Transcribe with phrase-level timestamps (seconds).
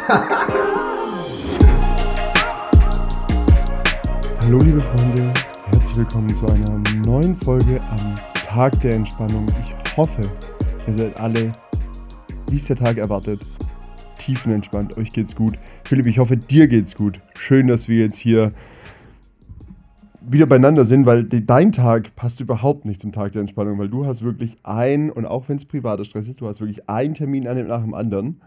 [4.40, 5.32] Hallo liebe Freunde,
[5.66, 9.46] herzlich willkommen zu einer neuen Folge am Tag der Entspannung.
[9.62, 10.22] Ich hoffe,
[10.86, 11.52] ihr seid alle,
[12.50, 13.40] wie es der Tag erwartet,
[14.18, 14.96] tiefenentspannt.
[14.96, 15.58] Euch geht's gut.
[15.84, 17.20] Philipp, ich hoffe, dir geht's gut.
[17.38, 18.52] Schön, dass wir jetzt hier
[20.22, 23.88] wieder beieinander sind, weil de, dein Tag passt überhaupt nicht zum Tag der Entspannung, weil
[23.88, 27.14] du hast wirklich ein, und auch wenn es privater Stress ist, du hast wirklich einen
[27.14, 28.40] Termin an dem nach dem anderen.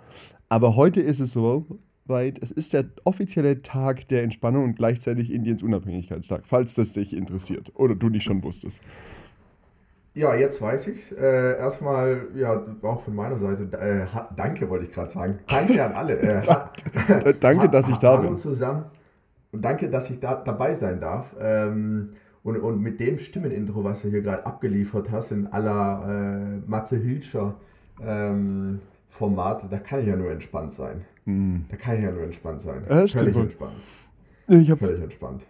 [0.49, 1.65] Aber heute ist es so
[2.05, 7.15] weit, es ist der offizielle Tag der Entspannung und gleichzeitig Indiens Unabhängigkeitstag, falls das dich
[7.15, 8.81] interessiert oder du nicht schon wusstest.
[10.15, 11.11] Ja, jetzt weiß ich's.
[11.11, 15.39] Äh, erstmal, ja, auch von meiner Seite, äh, danke wollte ich gerade sagen.
[15.47, 16.19] Danke an alle.
[16.19, 18.27] Äh, danke, dass ich da bin.
[18.27, 18.85] Hallo zusammen.
[19.53, 21.35] Und danke, dass ich da dabei sein darf.
[21.39, 22.09] Ähm,
[22.43, 26.97] und, und mit dem Stimmenintro, was du hier gerade abgeliefert hast, in aller äh, Matze
[26.97, 27.55] Hilscher
[28.05, 31.05] ähm, Format, da kann ich ja nur entspannt sein.
[31.25, 31.65] Hm.
[31.69, 32.81] Da kann ich ja nur entspannt sein.
[32.89, 33.75] Ja, Völlig entspannt.
[34.49, 34.69] Ich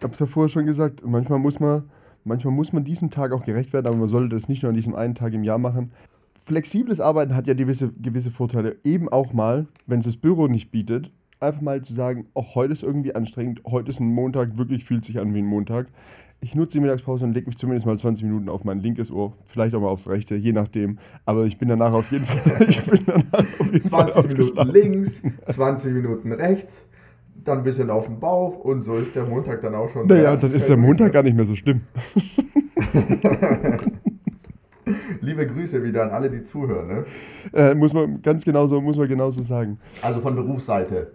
[0.04, 1.84] habe es ja vorher schon gesagt, manchmal muss man
[2.24, 4.76] manchmal muss man diesem Tag auch gerecht werden, aber man sollte das nicht nur an
[4.76, 5.92] diesem einen Tag im Jahr machen.
[6.44, 8.76] Flexibles Arbeiten hat ja gewisse, gewisse Vorteile.
[8.84, 12.72] Eben auch mal, wenn es das Büro nicht bietet, einfach mal zu sagen, auch heute
[12.72, 15.88] ist irgendwie anstrengend, heute ist ein Montag, wirklich fühlt sich an wie ein Montag.
[16.40, 19.32] Ich nutze die Mittagspause und lege mich zumindest mal 20 Minuten auf mein linkes Ohr,
[19.46, 20.98] vielleicht auch mal aufs rechte, je nachdem.
[21.24, 22.66] Aber ich bin danach auf jeden Fall.
[22.68, 26.86] Ich bin danach auf jeden 20 Fall Minuten links, 20 Minuten rechts,
[27.44, 30.06] dann ein bisschen auf dem Bauch und so ist der Montag dann auch schon.
[30.06, 31.82] Naja, dann ist der Montag gar nicht mehr so schlimm.
[35.20, 36.86] Liebe Grüße wieder an alle, die zuhören.
[36.88, 37.04] Ne?
[37.54, 39.78] Äh, muss man ganz genauso, muss man genauso sagen.
[40.02, 41.12] Also von Berufsseite.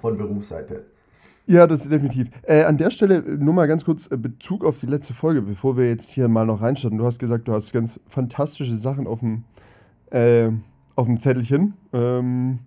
[0.00, 0.86] Von Berufsseite.
[1.46, 2.30] Ja, das ist definitiv.
[2.42, 5.76] Äh, an der Stelle nur mal ganz kurz äh, Bezug auf die letzte Folge, bevor
[5.76, 6.98] wir jetzt hier mal noch reinstarten.
[6.98, 9.44] Du hast gesagt, du hast ganz fantastische Sachen auf dem,
[10.10, 10.50] äh,
[10.94, 11.74] auf dem Zettelchen.
[11.92, 12.60] Ähm,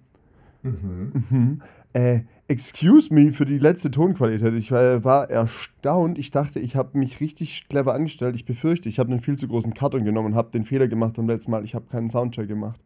[0.64, 1.24] mhm.
[1.30, 1.62] Mhm.
[1.94, 4.54] Äh, excuse me für die letzte Tonqualität.
[4.56, 6.18] Ich war, war erstaunt.
[6.18, 8.36] Ich dachte, ich habe mich richtig clever angestellt.
[8.36, 11.14] Ich befürchte, ich habe einen viel zu großen Karton genommen und habe den Fehler gemacht
[11.14, 11.64] beim letzten Mal.
[11.64, 12.82] Ich habe keinen Soundcheck gemacht.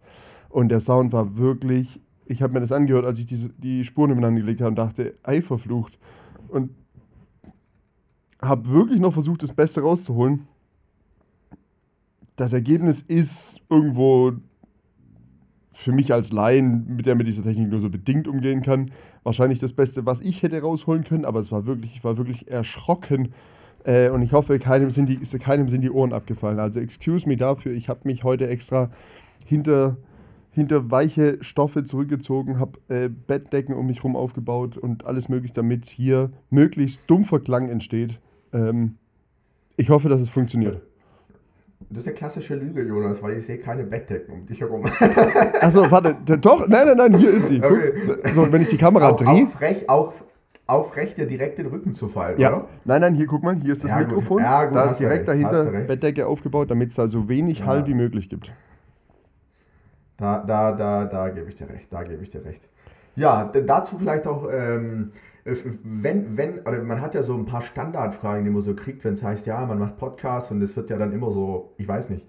[0.50, 2.00] Und der Sound war wirklich.
[2.28, 5.16] Ich habe mir das angehört, als ich die, die Spuren übereinander gelegt habe und dachte,
[5.24, 5.98] ei verflucht.
[6.50, 6.72] Und
[8.42, 10.48] habe wirklich noch versucht, das Beste rauszuholen.
[12.36, 14.34] Das Ergebnis ist irgendwo
[15.72, 18.92] für mich als Laien, mit der mit dieser Technik nur so bedingt umgehen kann,
[19.24, 22.50] wahrscheinlich das Beste, was ich hätte rausholen können, aber es war wirklich, ich war wirklich
[22.50, 23.34] erschrocken.
[23.84, 26.60] Äh, und ich hoffe, keinem sind, die, keinem sind die Ohren abgefallen.
[26.60, 28.90] Also excuse me dafür, ich habe mich heute extra
[29.46, 29.98] hinter,
[30.58, 35.86] hinter weiche Stoffe zurückgezogen, habe äh, Bettdecken um mich herum aufgebaut und alles mögliche, damit
[35.86, 38.20] hier möglichst dumpfer Klang entsteht.
[38.54, 38.96] Ähm,
[39.78, 40.82] ich hoffe, dass es funktioniert.
[41.90, 44.84] Das ist eine klassische Lüge, Jonas, weil ich sehe keine Bettdecken um dich herum.
[45.62, 47.64] Achso, warte, doch, nein, nein, nein, hier ist sie.
[47.64, 47.94] Okay.
[48.34, 49.46] So, wenn ich die Kamera drehe.
[49.46, 50.26] Aufrecht, auf,
[50.66, 52.50] aufrecht dir direkt den Rücken zu fallen, ja.
[52.50, 52.68] oder?
[52.84, 54.42] Nein, nein, hier guck mal, hier ist das ja, Mikrofon.
[54.42, 57.66] Ja, gut, da ist direkt recht, dahinter Bettdecke aufgebaut, damit es da so wenig ja.
[57.68, 58.52] Hall wie möglich gibt.
[60.18, 62.68] Da, da, da, da gebe ich dir recht, da gebe ich dir recht.
[63.16, 65.12] Ja, dazu vielleicht auch, ähm,
[65.44, 69.04] äh, wenn, wenn, oder man hat ja so ein paar Standardfragen, die man so kriegt,
[69.04, 71.88] wenn es heißt, ja, man macht Podcasts und es wird ja dann immer so, ich
[71.88, 72.28] weiß nicht,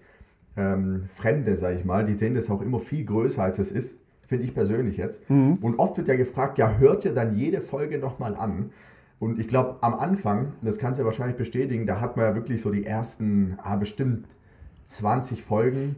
[0.57, 3.99] ähm, Fremde, sag ich mal, die sehen das auch immer viel größer, als es ist,
[4.27, 5.29] finde ich persönlich jetzt.
[5.31, 5.59] Mhm.
[5.61, 8.71] Und oft wird ja gefragt, ja, hört ihr dann jede Folge nochmal an?
[9.19, 12.35] Und ich glaube, am Anfang, das kannst du ja wahrscheinlich bestätigen, da hat man ja
[12.35, 14.27] wirklich so die ersten, ah, bestimmt
[14.87, 15.97] 20 Folgen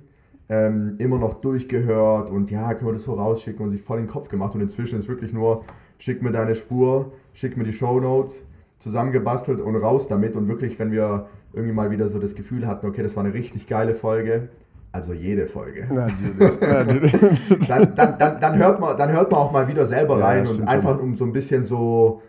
[0.50, 4.06] ähm, immer noch durchgehört und ja, können wir das so rausschicken und sich voll in
[4.06, 4.54] den Kopf gemacht.
[4.54, 5.62] Und inzwischen ist wirklich nur,
[5.98, 8.44] schick mir deine Spur, schick mir die Show Notes,
[8.80, 10.34] zusammengebastelt und raus damit.
[10.34, 13.32] Und wirklich, wenn wir irgendwie mal wieder so das Gefühl hatten, okay, das war eine
[13.32, 14.48] richtig geile Folge,
[14.90, 15.86] also jede Folge.
[15.88, 17.12] Natürlich.
[17.68, 20.50] dann, dann, dann, dann, hört man, dann hört man auch mal wieder selber rein ja,
[20.50, 22.22] und einfach um so ein bisschen so,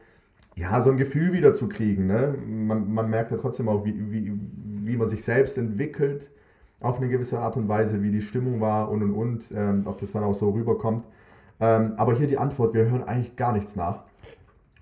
[0.56, 2.06] ja, so ein Gefühl wieder zu kriegen.
[2.06, 2.36] Ne?
[2.48, 4.32] Man, man merkt ja trotzdem auch, wie, wie,
[4.84, 6.30] wie man sich selbst entwickelt
[6.82, 9.98] auf eine gewisse Art und Weise, wie die Stimmung war und und und, ähm, ob
[10.00, 11.04] das dann auch so rüberkommt.
[11.60, 14.04] Ähm, aber hier die Antwort, wir hören eigentlich gar nichts nach.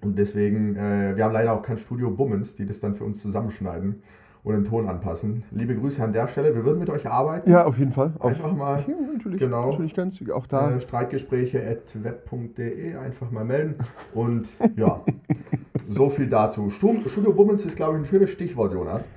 [0.01, 3.21] Und deswegen, äh, wir haben leider auch kein Studio Bummens, die das dann für uns
[3.21, 4.01] zusammenschneiden
[4.43, 5.43] und den Ton anpassen.
[5.51, 6.55] Liebe Grüße an der Stelle.
[6.55, 7.51] Wir würden mit euch arbeiten.
[7.51, 8.13] Ja, auf jeden Fall.
[8.21, 8.81] Einfach auf, mal.
[8.87, 9.71] Ja, natürlich, genau.
[9.71, 10.71] Natürlich ganz, auch da.
[10.71, 13.75] Äh, Streitgespräche.web.de einfach mal melden.
[14.13, 14.47] Und
[14.77, 15.01] ja,
[15.89, 16.69] so viel dazu.
[16.69, 19.09] Studio Bummens ist, glaube ich, ein schönes Stichwort, Jonas.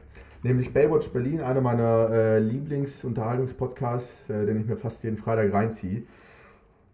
[0.42, 6.02] Nämlich Baywatch Berlin, einer meiner äh, Lieblingsunterhaltungspodcasts, äh, den ich mir fast jeden Freitag reinziehe.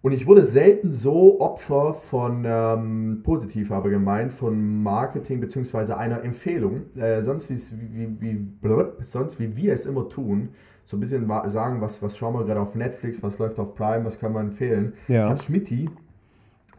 [0.01, 5.95] Und ich wurde selten so Opfer von, ähm, positiv aber gemeint, von Marketing bzw.
[5.95, 6.95] einer Empfehlung.
[6.97, 10.51] Äh, sonst, wie, wie, blub, sonst wie wir es immer tun,
[10.85, 14.05] so ein bisschen sagen, was, was schauen wir gerade auf Netflix, was läuft auf Prime,
[14.05, 15.29] was kann man empfehlen, ja.
[15.29, 15.91] hat Schmidti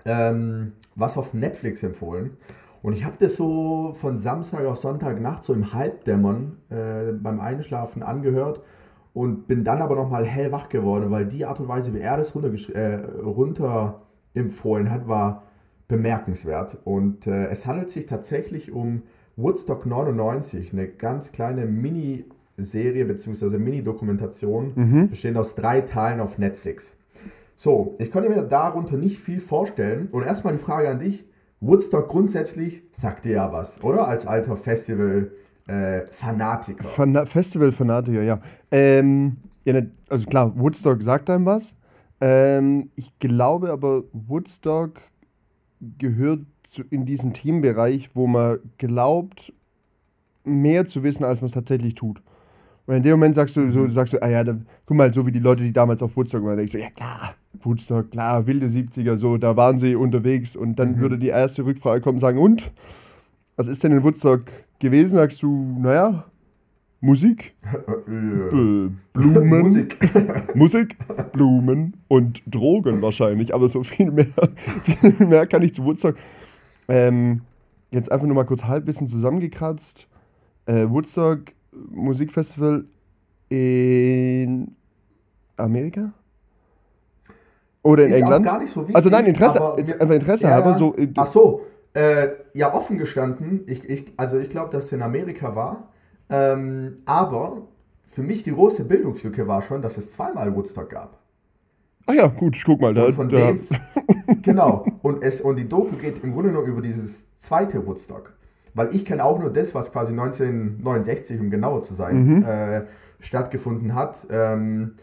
[0.06, 2.38] ähm, was auf Netflix empfohlen.
[2.82, 8.04] Und ich habe das so von Samstag auf Sonntagnacht so im Halbdämmern äh, beim Einschlafen
[8.04, 8.62] angehört
[9.14, 12.36] und bin dann aber nochmal hellwach geworden, weil die Art und Weise, wie er das
[12.36, 14.02] runter, äh, runter
[14.34, 15.44] empfohlen hat, war
[15.88, 16.78] bemerkenswert.
[16.86, 19.02] Und äh, es handelt sich tatsächlich um
[19.36, 23.58] Woodstock 99, eine ganz kleine Miniserie bzw.
[23.58, 25.10] Mini-Dokumentation, mhm.
[25.10, 26.96] bestehend aus drei Teilen auf Netflix.
[27.56, 30.08] So, ich konnte mir darunter nicht viel vorstellen.
[30.12, 31.26] Und erstmal die Frage an dich.
[31.62, 34.08] Woodstock grundsätzlich sagt dir ja was, oder?
[34.08, 36.86] Als alter Festival-Fanatiker.
[36.86, 38.40] Äh, Fan Festival-Fanatiker, ja.
[38.72, 39.74] Ähm, ja.
[39.74, 41.76] Ne, also klar, Woodstock sagt einem was.
[42.22, 45.02] Ähm, ich glaube aber, Woodstock
[45.98, 49.54] gehört zu, in diesen Teambereich, wo man glaubt,
[50.44, 52.22] mehr zu wissen, als man es tatsächlich tut.
[52.86, 53.92] Und in dem Moment sagst du, so, mhm.
[53.92, 56.44] sagst du, ah ja, dann, guck mal, so wie die Leute, die damals auf Woodstock
[56.44, 57.36] waren, denkst du, ja klar,
[57.66, 61.00] Woodstock, klar, wilde 70er, so, da waren sie unterwegs und dann mhm.
[61.00, 62.72] würde die erste Rückfrage kommen und sagen, und?
[63.56, 64.46] Was ist denn in Woodstock
[64.80, 65.18] gewesen?
[65.18, 66.26] Sagst du, naja,
[67.02, 67.56] Musik,
[68.06, 69.98] Blumen, Musik.
[70.56, 70.98] Musik,
[71.32, 74.28] Blumen und Drogen wahrscheinlich, aber so viel mehr,
[74.84, 76.16] viel mehr kann ich zu Woodstock.
[76.90, 77.42] Ähm,
[77.92, 80.10] jetzt einfach nur mal kurz Halbwissen zusammengekratzt.
[80.66, 82.86] Äh, Woodstock Musikfestival
[83.50, 84.76] in
[85.56, 86.14] Amerika?
[87.84, 88.46] Oder in ist England?
[88.46, 90.74] Auch gar nicht so wichtig, also nein, Interesse, einfach Interesse ja, habe.
[90.76, 91.62] So, äh, Ach so,
[91.94, 95.90] äh, ja, offen gestanden, ich, ich, also ich glaube, dass es in Amerika war,
[96.30, 97.64] ähm, aber
[98.06, 101.20] für mich die große Bildungslücke war schon, dass es zweimal Woodstock gab.
[102.06, 102.94] Ach ja, gut, ich guck mal.
[102.94, 103.52] Da, und von da.
[103.52, 103.60] dem,
[104.42, 108.34] genau, und, es, und die Doku geht im Grunde nur über dieses zweite Woodstock.
[108.74, 112.44] Weil ich kenne auch nur das, was quasi 1969, um genauer zu sein, mhm.
[112.44, 112.82] äh,
[113.20, 114.28] stattgefunden hat.
[114.32, 114.96] Ähm,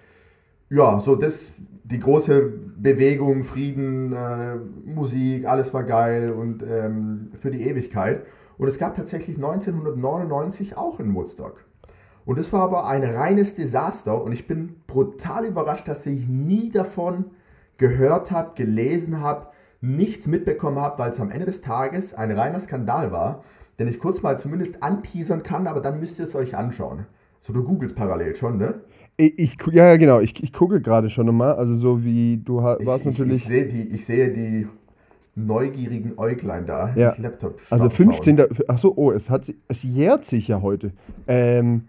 [0.68, 1.50] ja, so das,
[1.84, 8.26] die große Bewegung, Frieden, äh, Musik, alles war geil und ähm, für die Ewigkeit.
[8.58, 11.64] Und es gab tatsächlich 1999 auch in Woodstock.
[12.24, 16.70] Und es war aber ein reines Desaster und ich bin brutal überrascht, dass ich nie
[16.70, 17.26] davon
[17.76, 19.48] gehört habe, gelesen habe,
[19.80, 23.44] nichts mitbekommen habe, weil es am Ende des Tages ein reiner Skandal war,
[23.78, 27.06] den ich kurz mal zumindest anteasern kann, aber dann müsst ihr es euch anschauen.
[27.40, 28.80] So, du googelst parallel schon, ne?
[29.16, 33.06] Ich, ich ja, genau, ich, ich gucke gerade schon nochmal, also so wie du warst
[33.06, 33.42] ich, natürlich...
[33.42, 34.66] Ich, sehe die, ich sehe die
[35.34, 37.10] neugierigen Äuglein da, ja.
[37.10, 38.68] das Laptop Also 15.
[38.68, 40.92] Achso, oh, es, hat, es jährt sich ja heute.
[41.26, 41.84] Ähm,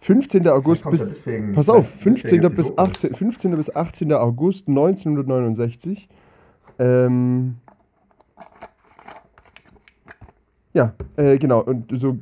[0.00, 0.48] 15.
[0.48, 1.04] August bis.
[1.04, 2.40] Deswegen, pass auf, 15.
[2.54, 3.54] Bis 18, 15.
[3.54, 4.12] bis 18.
[4.12, 6.08] August 1969.
[6.78, 7.56] Ähm,
[10.74, 11.62] ja, äh, genau.
[11.62, 12.18] Und so,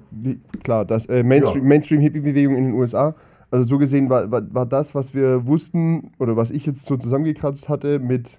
[0.63, 1.69] klar, das äh, Mainstream, ja.
[1.69, 3.15] Mainstream-Hippie-Bewegung in den USA.
[3.51, 6.97] Also so gesehen war, war, war das, was wir wussten oder was ich jetzt so
[6.97, 8.39] zusammengekratzt hatte mit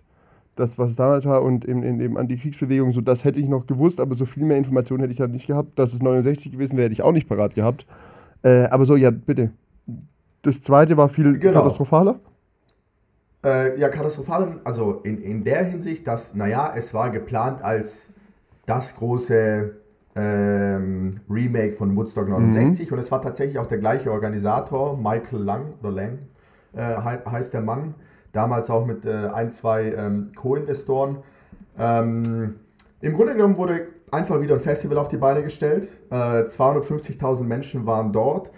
[0.55, 3.99] das, was damals war und in, in dem Antikriegsbewegung, so das hätte ich noch gewusst,
[3.99, 5.77] aber so viel mehr Informationen hätte ich dann nicht gehabt.
[5.77, 7.85] Dass es 69 gewesen wäre, hätte ich auch nicht parat gehabt.
[8.43, 9.51] Äh, aber so, ja, bitte.
[10.43, 11.59] Das zweite war viel genau.
[11.59, 12.19] katastrophaler?
[13.43, 18.09] Äh, ja, katastrophaler, also in, in der Hinsicht, dass, naja, es war geplant als
[18.65, 19.75] das große
[20.15, 22.93] ähm, Remake von Woodstock 69 mhm.
[22.93, 26.19] und es war tatsächlich auch der gleiche Organisator, Michael Lang oder Lang
[26.73, 27.95] äh, heißt der Mann,
[28.31, 31.17] damals auch mit äh, ein, zwei ähm, Co-Investoren.
[31.77, 32.55] Ähm,
[33.01, 35.87] Im Grunde genommen wurde einfach wieder ein Festival auf die Beine gestellt.
[36.09, 38.51] Äh, 250.000 Menschen waren dort.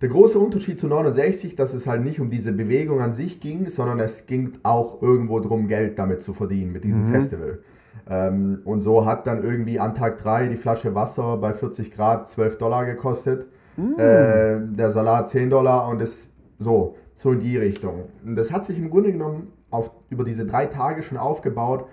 [0.00, 3.68] Der große Unterschied zu 69, dass es halt nicht um diese Bewegung an sich ging,
[3.68, 7.12] sondern es ging auch irgendwo darum, Geld damit zu verdienen, mit diesem mhm.
[7.12, 7.58] Festival.
[8.08, 12.28] Ähm, und so hat dann irgendwie an Tag 3 die Flasche Wasser bei 40 Grad
[12.28, 13.46] 12 Dollar gekostet,
[13.76, 13.94] mhm.
[13.98, 18.04] äh, der Salat 10 Dollar und es so, so in die Richtung.
[18.24, 21.86] Und das hat sich im Grunde genommen auf, über diese drei Tage schon aufgebaut,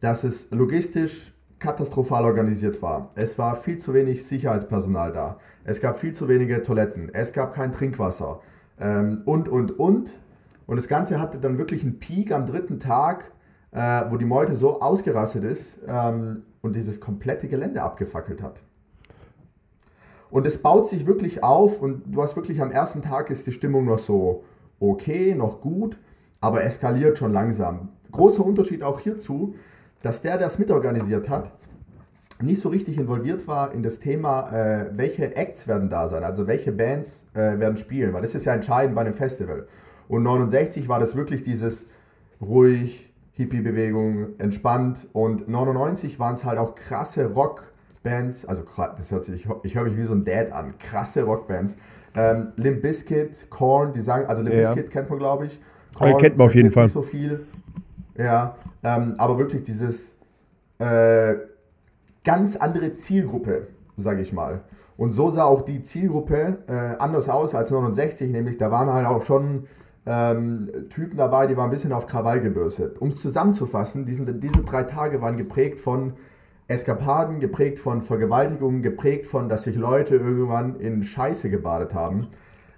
[0.00, 3.10] dass es logistisch katastrophal organisiert war.
[3.14, 5.38] Es war viel zu wenig Sicherheitspersonal da.
[5.64, 7.10] Es gab viel zu wenige Toiletten.
[7.14, 8.40] Es gab kein Trinkwasser.
[8.78, 10.20] Ähm, und, und, und.
[10.66, 13.32] Und das Ganze hatte dann wirklich einen Peak am dritten Tag,
[13.74, 18.62] äh, wo die Meute so ausgerastet ist ähm, und dieses komplette Gelände abgefackelt hat.
[20.30, 23.52] Und es baut sich wirklich auf und du hast wirklich am ersten Tag ist die
[23.52, 24.44] Stimmung noch so
[24.80, 25.98] okay, noch gut,
[26.40, 27.90] aber eskaliert schon langsam.
[28.10, 29.54] Großer Unterschied auch hierzu,
[30.02, 31.50] dass der, der es mitorganisiert hat,
[32.42, 36.46] nicht so richtig involviert war in das Thema, äh, welche Acts werden da sein, also
[36.46, 39.66] welche Bands äh, werden spielen, weil das ist ja entscheidend bei einem Festival.
[40.08, 41.88] Und 69 war das wirklich dieses
[42.40, 48.62] ruhig, Hippie-Bewegung, entspannt und 99 waren es halt auch krasse Rockbands, also
[48.96, 51.76] das hört sich, ich, ich höre mich wie so ein Dad an, krasse Rockbands.
[52.16, 54.72] Ähm, Limp Bizkit, Korn, die sagen, also Limp ja.
[54.72, 55.60] Bizkit kennt man glaube ich.
[55.94, 56.84] Korn kennt man auf jeden Fall.
[56.84, 57.46] Nicht so viel.
[58.16, 60.16] Ja, ähm, aber wirklich dieses
[60.78, 61.34] äh,
[62.22, 64.60] ganz andere Zielgruppe, sage ich mal.
[64.96, 69.06] Und so sah auch die Zielgruppe äh, anders aus als 69, nämlich da waren halt
[69.06, 69.66] auch schon
[70.06, 72.98] ähm, Typen dabei, die waren ein bisschen auf Krawall gebürstet.
[73.00, 76.14] Um es zusammenzufassen, diesen, diese drei Tage waren geprägt von
[76.68, 82.28] Eskapaden, geprägt von Vergewaltigungen, geprägt von, dass sich Leute irgendwann in Scheiße gebadet haben,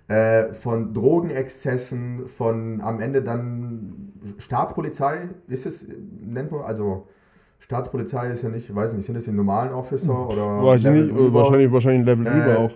[0.08, 5.86] äh, von Drogenexzessen, von am Ende dann Staatspolizei, ist es,
[6.20, 7.08] nennt man, also
[7.58, 10.26] Staatspolizei ist ja nicht, weiß nicht, sind das die normalen Officer hm.
[10.28, 12.70] oder weiß Level nicht, wahrscheinlich, wahrscheinlich Level äh, auch.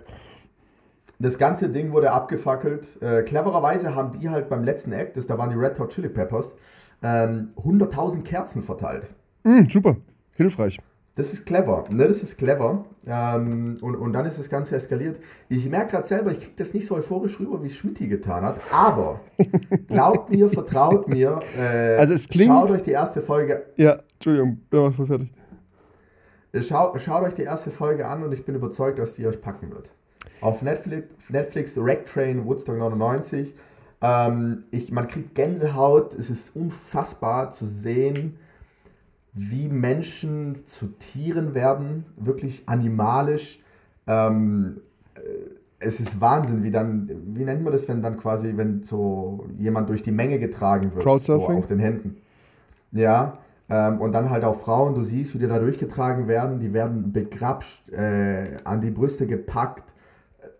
[1.21, 2.99] Das ganze Ding wurde abgefackelt.
[2.99, 6.09] Äh, clevererweise haben die halt beim letzten Act, das, da waren die Red Hot Chili
[6.09, 6.55] Peppers,
[7.03, 9.05] ähm, 100.000 Kerzen verteilt.
[9.43, 9.97] Mm, super,
[10.33, 10.79] hilfreich.
[11.13, 12.07] Das ist clever, ne?
[12.07, 12.85] Das ist clever.
[13.05, 15.19] Ähm, und, und dann ist das Ganze eskaliert.
[15.47, 18.43] Ich merke gerade selber, ich kriege das nicht so euphorisch rüber, wie es Schmidti getan
[18.43, 18.59] hat.
[18.71, 19.19] Aber
[19.89, 21.39] glaubt mir, vertraut mir.
[21.55, 22.51] Äh, also es klingt.
[22.51, 23.67] Schaut euch die erste Folge.
[23.75, 25.29] Ja, Entschuldigung, bin aber voll fertig.
[26.61, 29.69] Schau, schaut euch die erste Folge an und ich bin überzeugt, dass die euch packen
[29.69, 29.91] wird
[30.41, 33.55] auf Netflix, Netflix Rack Train Woodstock 99.
[34.01, 36.13] Ähm, ich, man kriegt Gänsehaut.
[36.13, 38.37] Es ist unfassbar zu sehen,
[39.33, 43.59] wie Menschen zu Tieren werden, wirklich animalisch.
[44.07, 44.81] Ähm,
[45.15, 45.19] äh,
[45.79, 49.89] es ist Wahnsinn, wie dann, wie nennt man das, wenn dann quasi, wenn so jemand
[49.89, 51.55] durch die Menge getragen wird, Crowdsurfing?
[51.55, 52.17] So auf den Händen.
[52.91, 56.73] Ja, ähm, und dann halt auch Frauen, du siehst, wie die da durchgetragen werden, die
[56.73, 59.93] werden begrapscht, äh, an die Brüste gepackt,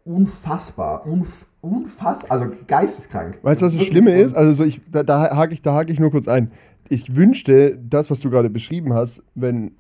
[0.06, 3.40] unfassbar, unf unfassbar, also geisteskrank.
[3.44, 4.36] Weißt du, was das Schlimme ist?
[4.36, 6.52] Also so ich, da, da hake ich, hake ich nur kurz ein.
[6.90, 9.76] Ich wünschte, das, was du gerade beschrieben hast, wenn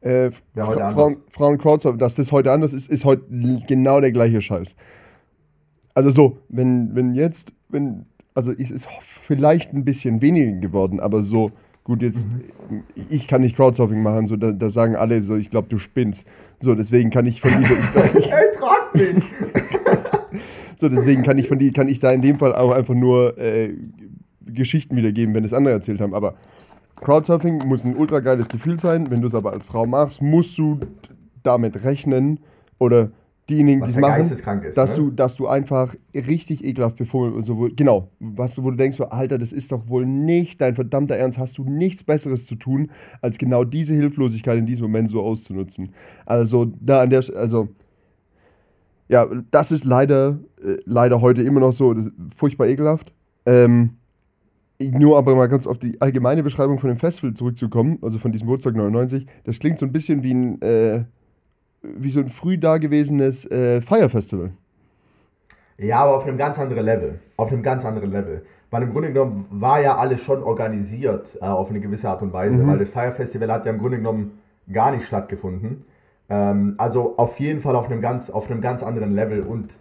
[0.00, 3.24] äh, ja, Fra Frauen, Frauen Crowdsurfen, dass das heute anders ist, ist heute
[3.66, 4.74] genau der gleiche Scheiß.
[5.94, 8.86] Also so, wenn, wenn jetzt, wenn, also es ist
[9.26, 11.50] vielleicht ein bisschen weniger geworden, aber so,
[11.84, 12.26] gut, jetzt,
[12.68, 12.82] mhm.
[13.08, 16.26] ich kann nicht Crowdsurfing machen, so, da, da sagen alle so, ich glaube, du spinnst.
[16.60, 17.74] So, deswegen kann ich von dieser.
[18.14, 19.22] Ey, trag mich!
[20.80, 23.38] so, deswegen kann ich von die, kann ich da in dem Fall auch einfach nur
[23.38, 23.74] äh,
[24.46, 26.14] Geschichten wiedergeben, wenn es andere erzählt haben.
[26.14, 26.34] Aber
[26.96, 29.10] Crowdsurfing muss ein ultra geiles Gefühl sein.
[29.10, 30.78] Wenn du es aber als Frau machst, musst du
[31.42, 32.40] damit rechnen
[32.78, 33.10] oder
[33.48, 35.04] diejenigen, die es machen, ist, dass, ne?
[35.04, 39.38] du, dass du einfach richtig ekelhaft befohlen, so, genau, was, wo du denkst, so, Alter,
[39.38, 43.38] das ist doch wohl nicht dein verdammter Ernst, hast du nichts Besseres zu tun, als
[43.38, 45.90] genau diese Hilflosigkeit in diesem Moment so auszunutzen.
[46.24, 47.68] Also, da an der, also,
[49.08, 51.94] ja, das ist leider, äh, leider heute immer noch so,
[52.36, 53.12] furchtbar ekelhaft.
[53.44, 53.90] Ähm,
[54.78, 58.48] nur aber mal ganz auf die allgemeine Beschreibung von dem Festival zurückzukommen, also von diesem
[58.48, 61.04] Woodstock 99, das klingt so ein bisschen wie ein, äh,
[61.96, 64.52] wie so ein früh dagewesenes äh, Fire Festival.
[65.78, 67.20] Ja, aber auf einem ganz anderen Level.
[67.36, 68.42] Auf einem ganz anderen Level.
[68.70, 72.32] Weil im Grunde genommen war ja alles schon organisiert äh, auf eine gewisse Art und
[72.32, 72.68] Weise, mhm.
[72.68, 74.38] weil das Fire Festival hat ja im Grunde genommen
[74.72, 75.84] gar nicht stattgefunden.
[76.28, 79.78] Ähm, also auf jeden Fall auf einem, ganz, auf einem ganz anderen Level und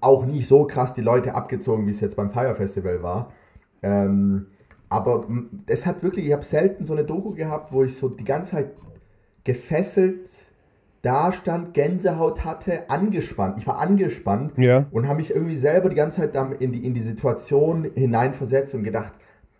[0.00, 3.32] auch nicht so krass die Leute abgezogen, wie es jetzt beim Fire Festival war.
[3.82, 4.46] Ähm,
[4.88, 5.26] aber
[5.66, 8.52] es hat wirklich, ich habe selten so eine Doku gehabt, wo ich so die ganze
[8.52, 8.70] Zeit
[9.44, 10.28] gefesselt
[11.08, 13.56] da stand, Gänsehaut hatte, angespannt.
[13.56, 14.84] Ich war angespannt ja.
[14.90, 18.82] und habe mich irgendwie selber die ganze Zeit in die, in die Situation hineinversetzt und
[18.82, 19.14] gedacht,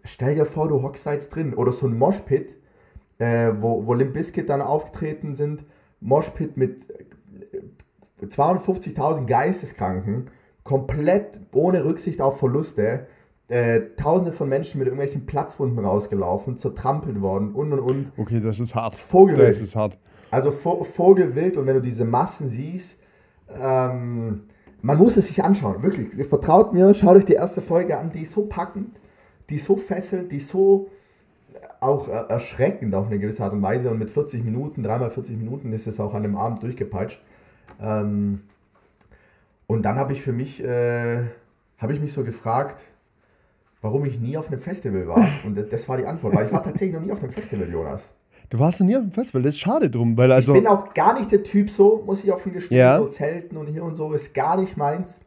[0.04, 1.54] stell dir vor, du hockst da jetzt drin.
[1.54, 2.58] Oder so ein Moshpit,
[3.16, 5.64] äh, wo, wo Limp Bizkit dann aufgetreten sind.
[6.00, 6.86] Moshpit mit
[8.22, 10.26] 250.000 Geisteskranken,
[10.64, 13.06] komplett ohne Rücksicht auf Verluste.
[13.48, 18.12] Äh, Tausende von Menschen mit irgendwelchen Platzwunden rausgelaufen, zertrampelt worden und und und.
[18.18, 18.96] Okay, das ist hart.
[18.96, 19.54] Vogelwild.
[19.54, 19.96] Das ist hart.
[20.30, 22.98] Also Vogelwild und wenn du diese Massen siehst,
[23.54, 24.42] ähm,
[24.82, 26.26] man muss es sich anschauen, wirklich.
[26.26, 29.00] Vertraut mir, schaut euch die erste Folge an, die ist so packend,
[29.48, 30.88] die ist so fesselnd, die ist so
[31.80, 35.72] auch erschreckend auf eine gewisse Art und Weise und mit 40 Minuten, dreimal 40 Minuten
[35.72, 37.20] ist es auch an einem Abend durchgepeitscht.
[37.80, 38.42] Ähm,
[39.66, 41.24] und dann habe ich für mich, äh,
[41.78, 42.84] habe ich mich so gefragt,
[43.80, 45.28] warum ich nie auf einem Festival war.
[45.44, 47.68] Und das, das war die Antwort, weil ich war tatsächlich noch nie auf einem Festival,
[47.68, 48.14] Jonas.
[48.50, 50.16] Du warst noch nie auf dem Festival, das ist schade drum.
[50.16, 52.98] Weil also ich bin auch gar nicht der Typ so, muss ich offen gestehen, ja.
[52.98, 55.20] so Zelten und hier und so ist gar nicht meins.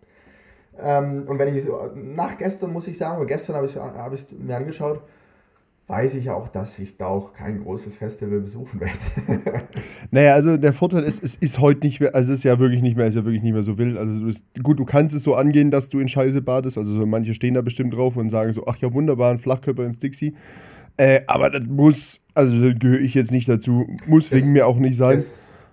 [0.81, 4.31] Ähm, und wenn ich, nach gestern muss ich sagen, aber gestern habe ich es hab
[4.31, 5.01] mir angeschaut,
[5.91, 9.65] weiß ich auch, dass ich da auch kein großes Festival besuchen werde.
[10.11, 12.81] naja, also der Vorteil ist, es ist heute nicht mehr, also es ist ja wirklich
[12.81, 13.97] nicht mehr, ist ja wirklich nicht mehr so wild.
[13.97, 16.77] Also du bist, gut, du kannst es so angehen, dass du in Scheiße badest.
[16.77, 19.83] Also so manche stehen da bestimmt drauf und sagen so, ach ja, wunderbar, ein Flachkörper
[19.83, 20.33] ins Dixie.
[20.95, 24.77] Äh, aber das muss, also gehöre ich jetzt nicht dazu, muss das, wegen mir auch
[24.77, 25.13] nicht sein.
[25.13, 25.67] Das,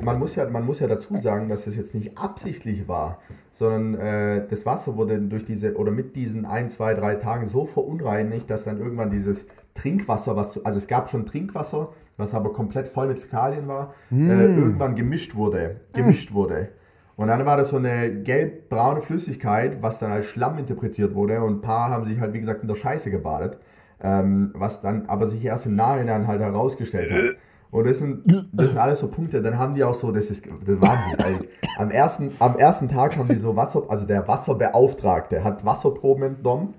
[0.00, 3.18] man, muss ja, man muss ja dazu sagen, dass es jetzt nicht absichtlich war,
[3.52, 7.64] sondern äh, das Wasser wurde durch diese oder mit diesen ein, zwei, drei Tagen so
[7.64, 12.88] verunreinigt, dass dann irgendwann dieses Trinkwasser, was also es gab schon Trinkwasser, was aber komplett
[12.88, 14.30] voll mit Fäkalien war, Hm.
[14.30, 15.76] äh, irgendwann gemischt wurde.
[15.92, 16.68] Gemischt wurde.
[17.16, 21.42] Und dann war das so eine gelb-braune Flüssigkeit, was dann als Schlamm interpretiert wurde.
[21.42, 23.58] Und ein paar haben sich halt, wie gesagt, in der Scheiße gebadet.
[24.00, 27.36] Ähm, was dann aber sich erst im Nachhinein halt herausgestellt hat.
[27.70, 29.42] Und das sind, das sind alles so Punkte.
[29.42, 31.14] Dann haben die auch so, das ist, das ist Wahnsinn.
[31.18, 36.24] Weil am, ersten, am ersten Tag haben die so Wasser, also der Wasserbeauftragte hat Wasserproben
[36.24, 36.74] entnommen.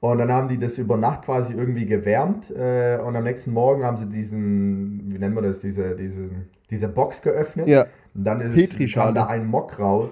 [0.00, 2.50] Und dann haben die das über Nacht quasi irgendwie gewärmt.
[2.50, 6.88] Äh, und am nächsten Morgen haben sie diesen, wie nennen wir das, diese, diesen, diese
[6.88, 7.68] Box geöffnet.
[7.68, 7.86] Ja.
[8.14, 10.10] Und dann ist kam da ein Mock raus.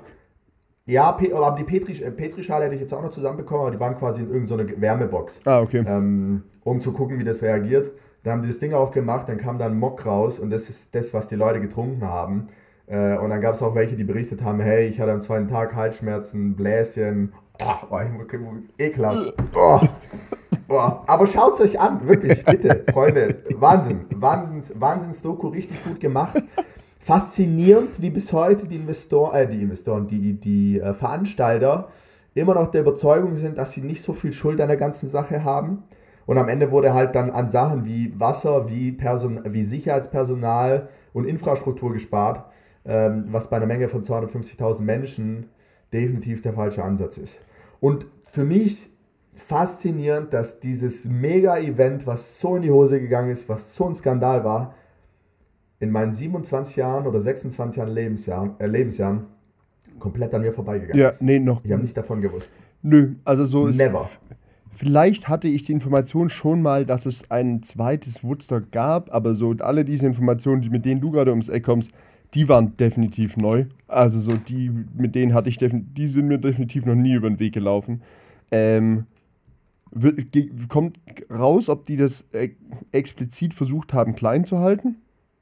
[0.90, 3.78] Ja, Pe aber die Petri, äh, Petrischale hätte ich jetzt auch noch zusammenbekommen, aber die
[3.78, 5.84] waren quasi in irgendeiner Wärmebox Ah, okay.
[5.86, 7.92] ähm, um zu gucken, wie das reagiert.
[8.24, 10.92] Dann haben die das Ding aufgemacht, dann kam da ein Mock raus und das ist
[10.94, 12.48] das, was die Leute getrunken haben.
[12.88, 15.46] Äh, und dann gab es auch welche, die berichtet haben, hey, ich hatte am zweiten
[15.46, 17.32] Tag Halsschmerzen, Bläschen.
[17.62, 17.98] Oh, oh,
[18.78, 19.34] ekelhaft.
[19.54, 19.80] Oh.
[20.68, 20.92] Oh.
[21.06, 23.36] Aber schaut es euch an, wirklich, bitte, Freunde.
[23.54, 24.06] Wahnsinn.
[24.14, 26.42] Wahnsinns, Wahnsinns-Doku, richtig gut gemacht.
[27.02, 31.88] Faszinierend, wie bis heute die Investoren, äh, die Investoren, die, die äh, Veranstalter
[32.34, 35.42] immer noch der Überzeugung sind, dass sie nicht so viel Schuld an der ganzen Sache
[35.42, 35.82] haben.
[36.26, 41.24] Und am Ende wurde halt dann an Sachen wie Wasser, wie, Person, wie Sicherheitspersonal und
[41.24, 42.44] Infrastruktur gespart,
[42.84, 45.46] ähm, was bei einer Menge von 250.000 Menschen
[45.94, 47.40] definitiv der falsche Ansatz ist.
[47.80, 48.90] Und für mich
[49.34, 54.44] faszinierend, dass dieses Mega-Event, was so in die Hose gegangen ist, was so ein Skandal
[54.44, 54.74] war,
[55.80, 59.24] in meinen 27 Jahren oder 26 Jahren Lebensjahren, äh, Lebensjahren
[59.98, 61.22] komplett an mir vorbeigegangen Ja, ist.
[61.22, 61.64] nee, noch.
[61.64, 62.52] Ich habe nicht davon gewusst.
[62.82, 63.76] Nö, also so ist.
[63.78, 64.08] Never.
[64.74, 69.54] Vielleicht hatte ich die Information schon mal, dass es ein zweites Woodstock gab, aber so
[69.58, 71.90] alle diese Informationen, mit denen du gerade ums Eck kommst,
[72.34, 73.64] die waren definitiv neu.
[73.88, 77.28] Also so die, mit denen hatte ich definitiv, die sind mir definitiv noch nie über
[77.28, 78.02] den Weg gelaufen.
[78.50, 79.04] Ähm,
[79.90, 80.28] wird,
[80.68, 80.98] kommt
[81.30, 82.50] raus, ob die das äh,
[82.92, 84.96] explizit versucht haben, klein zu halten?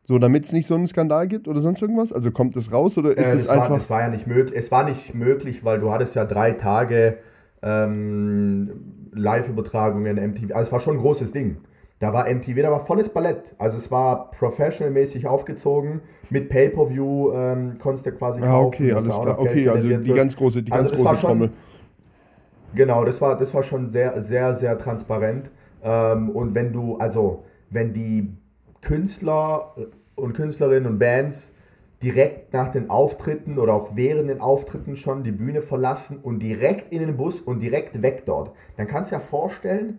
[0.09, 2.15] So, damit es nicht so einen Skandal gibt oder sonst irgendwas?
[2.15, 3.77] Also kommt das raus oder ist Äh, es das, war, einfach.
[3.77, 4.59] das war ja nicht möglich.
[4.59, 7.19] Es war nicht möglich, weil du hattest ja drei Tage
[7.63, 8.71] ähm,
[9.13, 10.55] Live-Übertragungen, MTV.
[10.55, 11.59] Also es war schon ein großes Ding.
[11.99, 13.55] Da war MTV, da war volles Ballett.
[13.59, 16.01] Also es war professional-mäßig aufgezogen.
[16.31, 18.67] Mit Pay-Per-View ähm, konntest du quasi ah, kaufen.
[18.69, 19.39] okay, dass alles klar.
[19.39, 20.17] Okay, also die wird.
[20.17, 21.51] ganz große, die Also ganz große schon- Trommel.
[22.75, 25.51] Genau, das war, das war schon sehr, sehr, sehr transparent.
[25.83, 28.33] Ähm, und wenn du, also, wenn die
[28.81, 29.75] Künstler
[30.19, 31.53] und Künstlerinnen und Bands
[32.03, 36.93] direkt nach den Auftritten oder auch während den Auftritten schon die Bühne verlassen und direkt
[36.93, 39.99] in den Bus und direkt weg dort, dann kannst du dir vorstellen,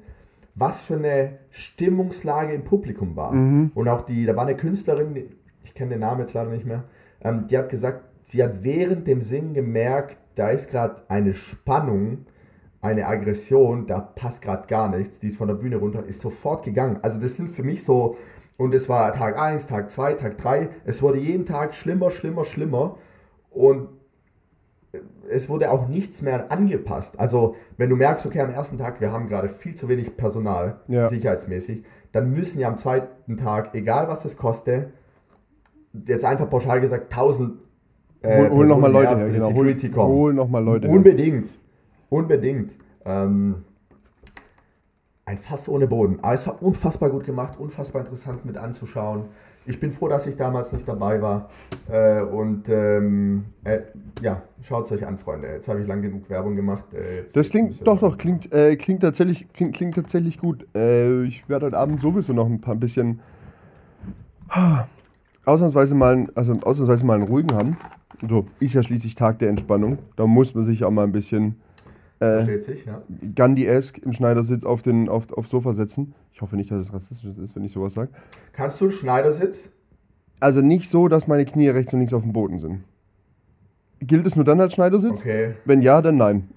[0.55, 3.31] was für eine Stimmungslage im Publikum war.
[3.75, 5.15] Und auch die, da war eine Künstlerin,
[5.63, 6.85] ich kenne den Namen jetzt leider nicht mehr,
[7.21, 12.25] ähm, die hat gesagt, sie hat während dem Singen gemerkt, da ist gerade eine Spannung,
[12.81, 16.63] eine Aggression, da passt gerade gar nichts, die ist von der Bühne runter, ist sofort
[16.63, 16.99] gegangen.
[17.01, 18.15] Also das sind für mich so,
[18.59, 22.43] und es war Tag 1, Tag 2, Tag 3, es wurde jeden Tag schlimmer, schlimmer,
[22.43, 22.97] schlimmer
[23.49, 23.87] und
[25.31, 27.17] es wurde auch nichts mehr angepasst.
[27.17, 30.81] Also wenn du merkst, okay, am ersten Tag, wir haben gerade viel zu wenig Personal,
[30.87, 31.07] Ja.
[31.07, 34.91] sicherheitsmäßig, dann müssen ja am zweiten Tag, egal was es koste,
[36.05, 37.53] jetzt einfach pauschal gesagt, 1000
[38.23, 39.45] äh, Hol, hol nochmal Personen Leute her, für die genau.
[39.45, 40.13] Hol, Security kommen.
[40.13, 40.95] hol nochmal Leute her.
[40.97, 41.49] Unbedingt.
[42.09, 42.71] Unbedingt.
[43.05, 43.63] Ähm,
[45.29, 46.17] ein Fass ohne Boden.
[46.23, 49.25] Aber es war unfassbar gut gemacht, unfassbar interessant mit anzuschauen.
[49.67, 51.49] Ich bin froh, dass ich damals nicht dabei war.
[51.91, 53.81] Äh, und ähm, äh,
[54.21, 55.47] ja, schaut es euch an, Freunde.
[55.49, 56.85] Jetzt habe ich lang genug Werbung gemacht.
[56.95, 60.65] Äh, Das klingt, doch, doch, klingt, äh, klingt, tatsächlich, klingt, klingt tatsächlich gut.
[60.75, 63.19] Äh, ich werde heute Abend sowieso noch ein paar bisschen
[65.45, 67.77] ausnahmsweise mal, einen- also ausnahmsweise mal einen ruhigen haben.
[68.27, 69.99] So, ist ja schließlich Tag der Entspannung.
[70.15, 71.55] Da muss man sich auch mal ein bisschen
[72.19, 73.01] Versteht sich, ja.
[73.33, 76.13] Gandhi-esque im Schneidersitz auf den, auf, aufs Sofa setzen.
[76.33, 78.09] Ich hoffe nicht, dass es rassistisch ist, wenn ich sowas sage.
[78.51, 79.71] Kannst du einen Schneidersitz?
[80.39, 82.83] Also nicht so, dass meine Knie rechts und links auf dem Boden sind.
[84.01, 85.19] Gilt es nur dann als Schneidersitz?
[85.19, 85.55] Okay.
[85.65, 86.49] Wenn ja, dann nein.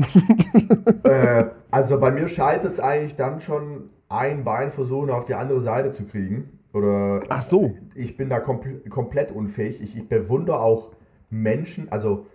[1.05, 5.61] äh, also bei mir scheitert es eigentlich dann schon, ein Bein versuchen auf die andere
[5.61, 6.59] Seite zu kriegen.
[6.73, 7.75] Oder Ach so.
[7.95, 9.81] ich bin da kompl komplett unfähig.
[9.83, 10.93] Ich, ich bewundere auch
[11.31, 12.27] Menschen, also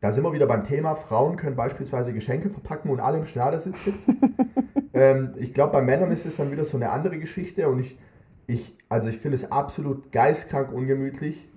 [0.00, 3.84] da sind wir wieder beim Thema, Frauen können beispielsweise Geschenke verpacken und alle im Schneidersitz
[3.84, 4.18] sitzen.
[4.94, 7.98] ähm, ich glaube, bei Männern ist es dann wieder so eine andere Geschichte und ich,
[8.46, 11.48] ich also ich finde es absolut geistkrank ungemütlich.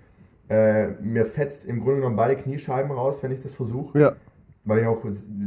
[0.49, 4.15] Äh, mir fetzt im Grunde genommen beide Kniescheiben raus, wenn ich das versuche Ja.
[4.65, 5.05] weil ich auch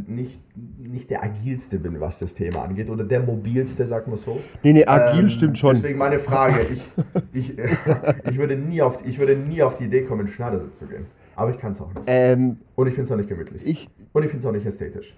[0.09, 0.41] nicht,
[0.79, 4.41] nicht der agilste bin, was das Thema angeht, oder der mobilste, sagt man so.
[4.63, 5.75] Nee, nee, agil Ähm, stimmt schon.
[5.75, 6.93] Deswegen meine Frage, ich,
[7.35, 7.59] ich,
[8.25, 11.05] ich, würde nie auf, ich würde nie auf die Idee kommen, in Schneidersitz zu gehen.
[11.37, 12.03] Aber ich kann es auch nicht.
[12.07, 13.64] Ähm, Und ich finde es auch nicht gemütlich.
[13.66, 15.14] ich, Und ich finde es auch nicht ästhetisch.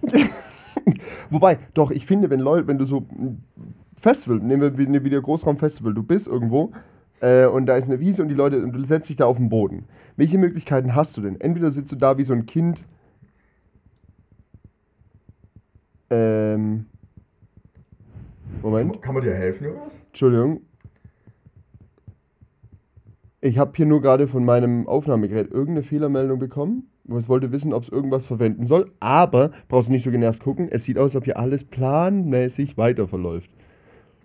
[1.29, 3.43] Wobei, doch, ich finde, wenn Leute, wenn du so ein
[3.99, 6.71] Festival, nehmen wir wieder Großraumfestival, du bist irgendwo
[7.21, 9.37] äh, und da ist eine Wiese und die Leute, und du setzt dich da auf
[9.37, 9.85] den Boden.
[10.17, 11.39] Welche Möglichkeiten hast du denn?
[11.39, 12.83] Entweder sitzt du da wie so ein Kind.
[16.09, 16.85] Ähm.
[18.61, 18.93] Moment.
[18.93, 20.01] Kann, kann man dir helfen, Jonas?
[20.07, 20.61] Entschuldigung.
[23.41, 26.89] Ich habe hier nur gerade von meinem Aufnahmegerät irgendeine Fehlermeldung bekommen.
[27.17, 28.91] Ich wollte wissen, ob es irgendwas verwenden soll.
[28.99, 30.67] Aber brauchst du nicht so genervt gucken.
[30.69, 33.49] Es sieht aus, als ob hier alles planmäßig weiter verläuft.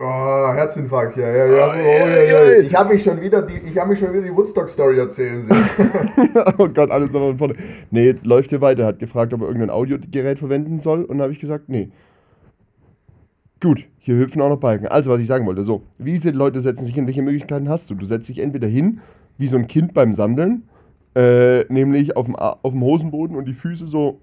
[0.00, 1.72] Oh, Herzinfarkt, ja, ja, ja.
[1.72, 2.58] Oh, ja, ja.
[2.58, 5.64] Ich habe mich schon wieder die, ich habe mich schon wieder die Woodstock-Story erzählen sehen.
[6.58, 7.54] oh Gott, alles nochmal von vorne.
[7.92, 8.84] Nee, läuft hier weiter.
[8.84, 11.04] Hat gefragt, ob er irgendein Audiogerät verwenden soll.
[11.04, 11.90] Und habe ich gesagt, nee.
[13.62, 14.86] Gut, hier hüpfen auch noch Balken.
[14.86, 17.88] Also, was ich sagen wollte, so, wie diese Leute setzen sich hin, welche Möglichkeiten hast
[17.88, 17.94] du?
[17.94, 19.00] Du setzt dich entweder hin,
[19.38, 20.64] wie so ein Kind beim Sammeln,
[21.14, 24.20] äh, nämlich auf dem, auf dem Hosenboden und die Füße so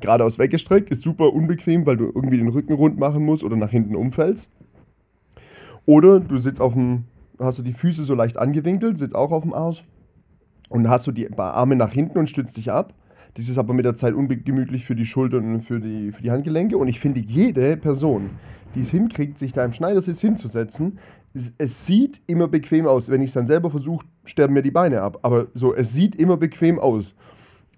[0.00, 0.90] geradeaus weggestreckt.
[0.90, 4.50] Ist super unbequem, weil du irgendwie den Rücken rund machen musst oder nach hinten umfällst.
[5.86, 7.04] Oder du sitzt auf dem,
[7.38, 9.84] hast du die Füße so leicht angewinkelt, sitzt auch auf dem Arsch
[10.68, 12.94] und hast du die Arme nach hinten und stützt dich ab.
[13.34, 16.32] Das ist aber mit der Zeit ungemütlich für die Schultern und für die, für die
[16.32, 16.76] Handgelenke.
[16.76, 18.30] Und ich finde, jede Person,
[18.74, 20.98] die es hinkriegt, sich da im Schneidersitz hinzusetzen,
[21.58, 23.10] es, sieht immer bequem aus.
[23.10, 25.18] Wenn ich es dann selber versuche, sterben mir die Beine ab.
[25.22, 27.14] Aber so, es sieht immer bequem aus.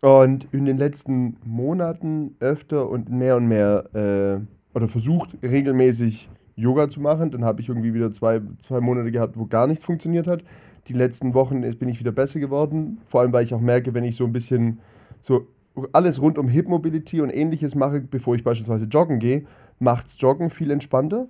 [0.00, 6.88] Und in den letzten Monaten öfter und mehr und mehr äh, oder versucht regelmäßig Yoga
[6.88, 7.31] zu machen.
[7.31, 10.42] Dann habe ich irgendwie wieder zwei, zwei Monate gehabt, wo gar nichts funktioniert hat.
[10.88, 12.98] Die letzten Wochen bin ich wieder besser geworden.
[13.05, 14.79] Vor allem, weil ich auch merke, wenn ich so ein bisschen
[15.20, 15.46] so
[15.92, 19.44] alles rund um Hip Mobility und ähnliches mache, bevor ich beispielsweise joggen gehe,
[19.80, 21.26] macht es Joggen viel entspannter.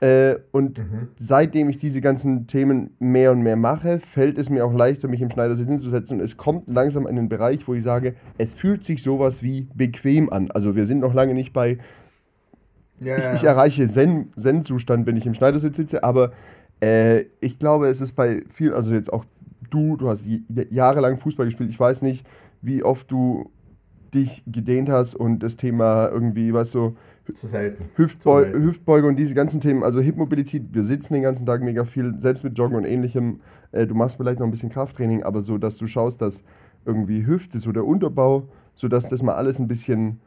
[0.00, 1.08] Äh, und mhm.
[1.16, 5.22] seitdem ich diese ganzen Themen mehr und mehr mache, fällt es mir auch leichter, mich
[5.22, 6.18] im Schneidersitz hinzusetzen.
[6.18, 9.68] Und es kommt langsam in den Bereich, wo ich sage, es fühlt sich sowas wie
[9.74, 10.50] bequem an.
[10.50, 11.78] Also wir sind noch lange nicht bei,
[13.00, 16.32] ja, ich, ich, erreiche Zen-Zustand, wenn ich im Schneidersitz sitze, aber
[16.80, 19.24] äh, ich glaube, es ist bei vielen, also jetzt auch
[19.70, 20.24] du, du hast
[20.70, 22.26] jahrelang Fußball gespielt, ich weiß nicht,
[22.62, 23.50] wie oft du
[24.12, 26.96] dich gedehnt hast und das Thema irgendwie, weißt du,
[27.32, 27.86] zu selten.
[27.96, 28.62] Hüftbeu Zu selten.
[28.62, 32.18] Hüftbeuge und diese ganzen Themen, also Hip Mobility, wir sitzen den ganzen Tag mega viel,
[32.20, 33.40] selbst mit Joggen und ähnlichem.
[33.72, 36.42] Äh, du machst vielleicht noch ein bisschen Krafttraining, aber so, dass du schaust, dass
[36.84, 40.20] irgendwie Hüfte, so der Unterbau, so dass das mal alles ein bisschen,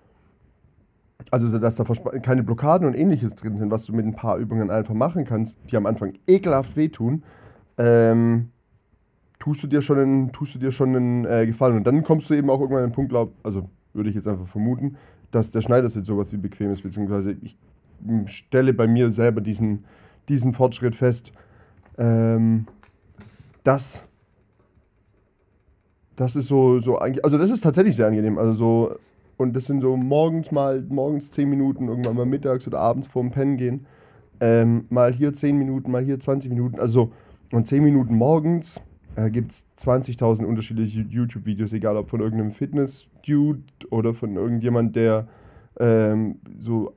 [1.30, 1.84] also so, dass da
[2.22, 5.58] keine Blockaden und ähnliches drin sind, was du mit ein paar Übungen einfach machen kannst,
[5.70, 7.24] die am Anfang ekelhaft wehtun.
[7.78, 8.50] Ähm,
[9.40, 11.78] tust du dir schon einen, tust du dir schon einen äh, Gefallen.
[11.78, 14.28] Und dann kommst du eben auch irgendwann an den Punkt, glaub, also würde ich jetzt
[14.28, 14.98] einfach vermuten,
[15.32, 17.58] dass der Schneidersitz sowas wie bequem ist, beziehungsweise ich
[18.26, 19.86] stelle bei mir selber diesen,
[20.30, 21.32] diesen Fortschritt fest,
[21.98, 22.68] ähm,
[23.64, 24.04] dass
[26.16, 28.96] das ist so, so eigentlich, also das ist tatsächlich sehr angenehm, also so,
[29.38, 33.30] und das sind so morgens mal, morgens 10 Minuten, irgendwann mal mittags oder abends vorm
[33.30, 33.86] Pennen gehen,
[34.40, 37.12] ähm, mal hier 10 Minuten, mal hier 20 Minuten, also
[37.52, 38.82] und 10 Minuten morgens
[39.18, 45.28] äh, gibt es 20.000 unterschiedliche YouTube-Videos, egal ob von irgendeinem Fitness-Dude oder von irgendjemand, der
[45.80, 46.94] ähm, so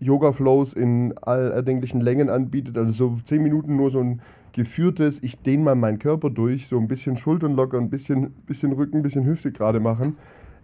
[0.00, 2.76] Yoga-Flows in all erdenklichen Längen anbietet.
[2.76, 4.20] Also so 10 Minuten nur so ein
[4.52, 8.72] geführtes, ich dehne mal meinen Körper durch, so ein bisschen Schultern lockern, ein bisschen, bisschen
[8.72, 10.18] Rücken, ein bisschen Hüfte gerade machen.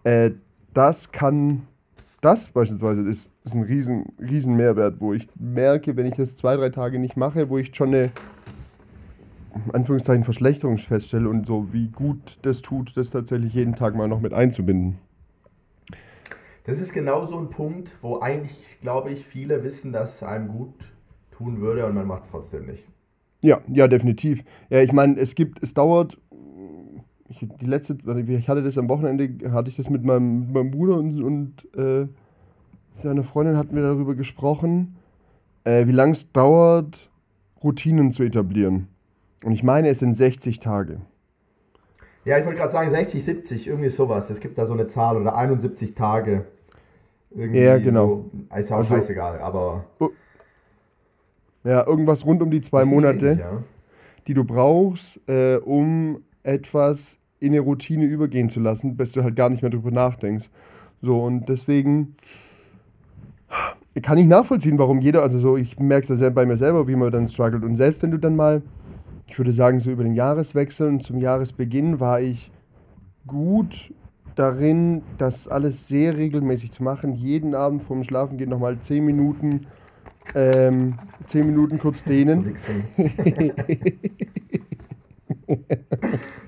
[0.05, 0.33] Äh,
[0.75, 1.63] das kann,
[2.21, 6.57] das beispielsweise ist, ist ein riesen, riesen Mehrwert, wo ich merke, wenn ich das zwei,
[6.57, 8.11] drei Tage nicht mache, wo ich schon eine
[9.73, 14.21] Anführungszeichen Verschlechterung feststelle und so, wie gut das tut, das tatsächlich jeden Tag mal noch
[14.21, 14.99] mit einzubinden.
[16.65, 20.49] Das ist genau so ein Punkt, wo eigentlich, glaube ich, viele wissen, dass es einem
[20.49, 20.75] gut
[21.31, 22.89] tun würde und man macht es trotzdem nicht.
[23.41, 24.43] Ja, ja, definitiv.
[24.71, 26.19] Ja, ich meine, es gibt, es dauert,
[27.29, 30.97] ich, die letzte, ich hatte das am Wochenende, hatte ich das mit meinem, meinem Bruder
[30.97, 32.09] und, und äh,
[32.95, 34.97] seiner Freundin hatten wir darüber gesprochen,
[35.65, 37.11] äh, wie lange es dauert,
[37.63, 38.89] Routinen zu etablieren.
[39.45, 41.01] Und ich meine, es sind 60 Tage.
[42.25, 44.31] Ja, ich wollte gerade sagen 60, 70, irgendwie sowas.
[44.31, 46.47] Es gibt da so eine Zahl oder 71 Tage.
[47.35, 48.25] Irgendwie ja, genau.
[48.51, 49.85] So, ist auch also, scheißegal, aber.
[50.01, 50.11] Oh.
[51.65, 53.63] Ja, irgendwas rund um die zwei Monate, wenig, ja.
[54.27, 59.37] die du brauchst, äh, um etwas in eine Routine übergehen zu lassen, bis du halt
[59.37, 60.49] gar nicht mehr drüber nachdenkst.
[61.03, 62.17] So, und deswegen
[64.03, 66.97] kann ich nachvollziehen, warum jeder, also so, ich merke das ja bei mir selber, wie
[66.97, 67.65] man dann struggelt.
[67.65, 68.63] Und selbst wenn du dann mal
[69.27, 72.51] ich würde sagen, so über den Jahreswechsel und zum Jahresbeginn war ich
[73.27, 73.93] gut
[74.37, 77.15] darin, das alles sehr regelmäßig zu machen.
[77.15, 79.67] Jeden Abend vorm Schlafen geht nochmal 10 Minuten,
[80.35, 82.55] ähm, 10 Minuten kurz dehnen.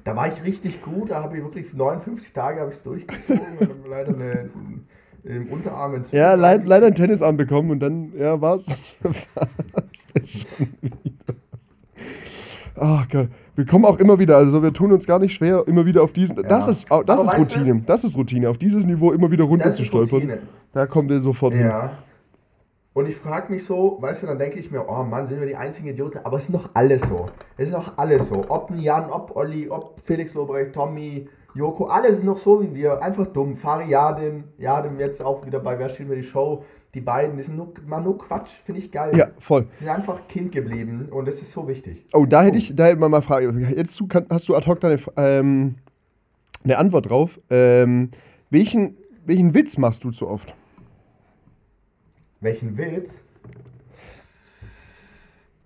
[0.04, 3.58] da war ich richtig gut, da habe ich wirklich 59 Tage habe ich es durchgezogen
[3.58, 4.50] und leider eine,
[5.24, 8.66] im Unterarm ins Ja, leid, leider einen Tennisarm bekommen und dann, ja, war es.
[12.80, 13.28] Ach Gott.
[13.56, 16.12] Wir kommen auch immer wieder, also wir tun uns gar nicht schwer, immer wieder auf
[16.12, 16.36] diesen.
[16.44, 16.70] Das Ja.
[16.72, 17.82] ist, oh, das Aber ist weißt du- Routine.
[17.86, 18.48] Das ist Routine.
[18.50, 20.14] Auf dieses Niveau immer wieder runter Das zu ist stolpern.
[20.20, 20.38] Routine.
[20.72, 21.66] Da kommen wir sofort hin.
[21.66, 21.90] Ja.
[22.92, 25.46] Und ich frage mich so, weißt du, dann denke ich mir, oh Mann, sind wir
[25.46, 27.26] die einzigen Idioten, aber es sind doch alles so.
[27.56, 28.44] Es ist doch alles so.
[28.48, 33.02] Ob Jan, ob Olli, ob Felix Lobrecht, Tommy, Joko, alle sind noch so wie wir.
[33.02, 33.56] Einfach dumm.
[33.56, 36.64] Fari Yadim, Yadim jetzt auch wieder bei Wer steht mir die Show.
[36.94, 39.10] Die beiden, die sind nur, mal nur Quatsch, finde ich geil.
[39.16, 39.66] Ja, voll.
[39.74, 42.06] Die sind einfach Kind geblieben und das ist so wichtig.
[42.12, 43.52] Oh, da hätte ich, da hätte man mal Frage.
[43.74, 45.74] Jetzt hast du ad hoc deine, ähm,
[46.62, 47.40] eine Antwort drauf.
[47.50, 48.10] Ähm,
[48.50, 50.54] welchen, welchen Witz machst du zu oft?
[52.40, 53.22] Welchen Witz?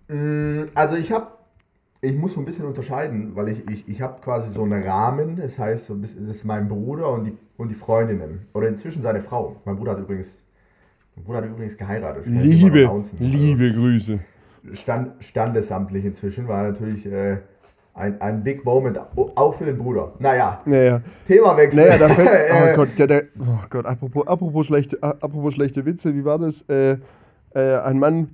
[0.09, 1.27] Mm, Also ich habe,
[2.05, 5.37] ich muss so ein bisschen unterscheiden, weil ich, ich, ich habe quasi so einen Rahmen,
[5.37, 8.47] das heißt, so ein bisschen, das ist mein Bruder und die, und die Freundinnen.
[8.55, 9.57] Oder inzwischen seine Frau.
[9.65, 10.45] Mein Bruder hat übrigens,
[11.15, 12.27] mein Bruder hat übrigens geheiratet.
[12.27, 13.19] Liebe, announcen.
[13.21, 14.19] liebe Grüße.
[14.65, 17.39] Also stand, standesamtlich inzwischen, war natürlich äh,
[17.95, 20.13] ein, ein Big Moment, auch für den Bruder.
[20.19, 21.87] Naja, Naja, Themawechsel.
[21.87, 25.85] naja da fällt, Äh, oh Gott, der, der, oh Gott apropos, apropos, schlechte, apropos schlechte
[25.87, 26.63] Witze, wie war das?
[26.63, 26.97] Äh,
[27.55, 28.31] äh, ein Mann,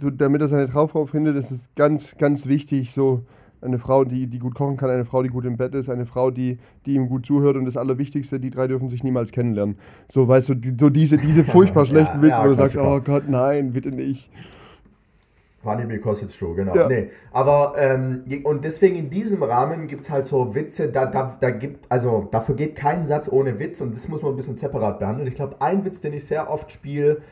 [0.00, 3.22] so, damit er seine Traumfrau findet, das ist ganz, ganz wichtig, so
[3.64, 6.06] eine Frau, die, die gut kochen kann, eine Frau, die gut im Bett ist, eine
[6.06, 9.78] Frau, die, die ihm gut zuhört und das Allerwichtigste, die drei dürfen sich niemals kennenlernen.
[10.08, 12.76] So, weißt du, die, so diese, diese furchtbar schlechten Ja, Witze, ja, wo du sagst,
[12.76, 14.30] oh Gott, nein, bitte nicht.
[15.62, 16.76] Funny because it's true, genau.
[16.76, 16.86] Ja.
[16.86, 21.38] Nee, aber ähm, und deswegen in diesem Rahmen gibt es halt so Witze, da, da,
[21.40, 24.58] da gibt, also dafür geht kein Satz ohne Witz und das muss man ein bisschen
[24.58, 25.26] separat behandeln.
[25.26, 27.22] Ich glaube, ein Witz, den ich sehr oft spiele,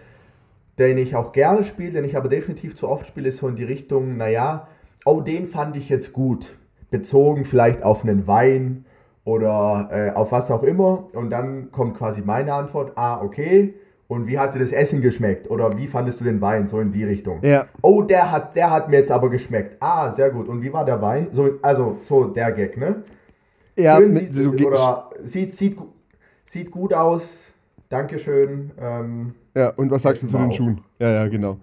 [0.78, 3.56] den ich auch gerne spiele, den ich aber definitiv zu oft spiele, ist so in
[3.56, 4.68] die Richtung, naja,
[5.04, 6.58] oh, den fand ich jetzt gut.
[6.90, 8.84] Bezogen vielleicht auf einen Wein
[9.24, 11.08] oder äh, auf was auch immer.
[11.14, 13.74] Und dann kommt quasi meine Antwort, ah, okay.
[14.08, 15.48] Und wie hat dir das Essen geschmeckt?
[15.48, 16.66] Oder wie fandest du den Wein?
[16.66, 17.38] So in die Richtung.
[17.42, 17.66] Ja.
[17.80, 19.76] Oh, der hat, der hat mir jetzt aber geschmeckt.
[19.80, 20.48] Ah, sehr gut.
[20.48, 21.28] Und wie war der Wein?
[21.32, 23.04] So, also, so der Gag, ne?
[23.74, 25.78] Ja, Schön mit, sieht, oder sieht, sieht,
[26.44, 27.54] sieht gut aus.
[27.88, 28.72] Dankeschön.
[28.78, 30.52] Ähm, ja, und was sagst du zu den auch.
[30.52, 30.80] Schuhen?
[30.98, 31.58] Ja, ja, genau.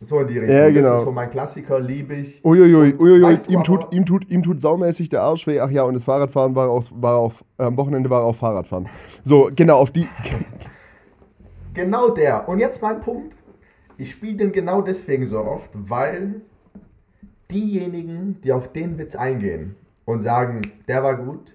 [0.00, 0.56] so in die Richtung.
[0.56, 0.94] Ja, Das genau.
[0.98, 2.44] ist so mein Klassiker, liebe ich.
[2.44, 5.60] Uiuiui, uiuiui, weißt du ihm, tut, ihm, tut, ihm tut saumäßig der Arsch weh.
[5.60, 8.88] Ach ja, und das Fahrradfahren war auf, war auf am Wochenende war er auf Fahrradfahren.
[9.24, 10.06] So, genau, auf die.
[11.74, 12.48] Genau der.
[12.48, 13.36] Und jetzt mein Punkt.
[13.98, 16.40] Ich spiele den genau deswegen so oft, weil
[17.50, 21.54] diejenigen, die auf den Witz eingehen und sagen, der war gut,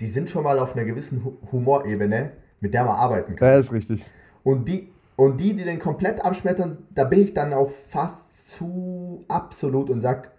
[0.00, 3.48] die sind schon mal auf einer gewissen Hu- Humorebene, mit der man arbeiten kann.
[3.48, 4.06] Ja, ist richtig.
[4.44, 9.24] Und die, und die, die den komplett abschmettern, da bin ich dann auch fast zu
[9.28, 10.30] absolut und sag,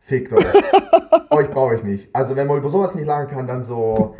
[0.00, 0.44] fickt euch.
[1.30, 2.08] euch brauche ich nicht.
[2.12, 4.16] Also wenn man über sowas nicht lachen kann, dann so.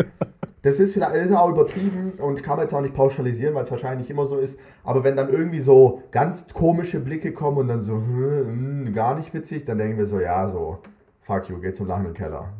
[0.62, 3.70] Das ist vielleicht ist auch übertrieben und kann man jetzt auch nicht pauschalisieren, weil es
[3.72, 4.60] wahrscheinlich immer so ist.
[4.84, 9.16] Aber wenn dann irgendwie so ganz komische Blicke kommen und dann so, "Hä, hm, gar
[9.16, 10.78] nicht witzig, dann denken wir so, ja, so,
[11.20, 12.52] fuck you, geh zum lachenden Keller.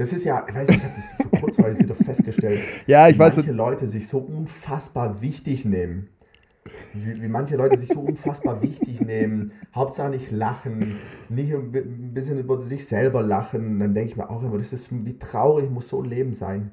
[0.00, 2.58] Das ist ja, ich weiß nicht, ich habe das vor kurzem ich wieder festgestellt.
[2.86, 6.08] Ja, ich wie weiß, manche Leute sich so unfassbar wichtig nehmen.
[6.94, 9.52] Wie, wie manche Leute sich so unfassbar wichtig nehmen.
[9.74, 10.94] Hauptsache nicht lachen,
[11.28, 13.78] nicht ein bi- ein bisschen über sich selber lachen.
[13.78, 16.70] Dann denke ich mir auch immer, das ist wie traurig muss so ein Leben sein.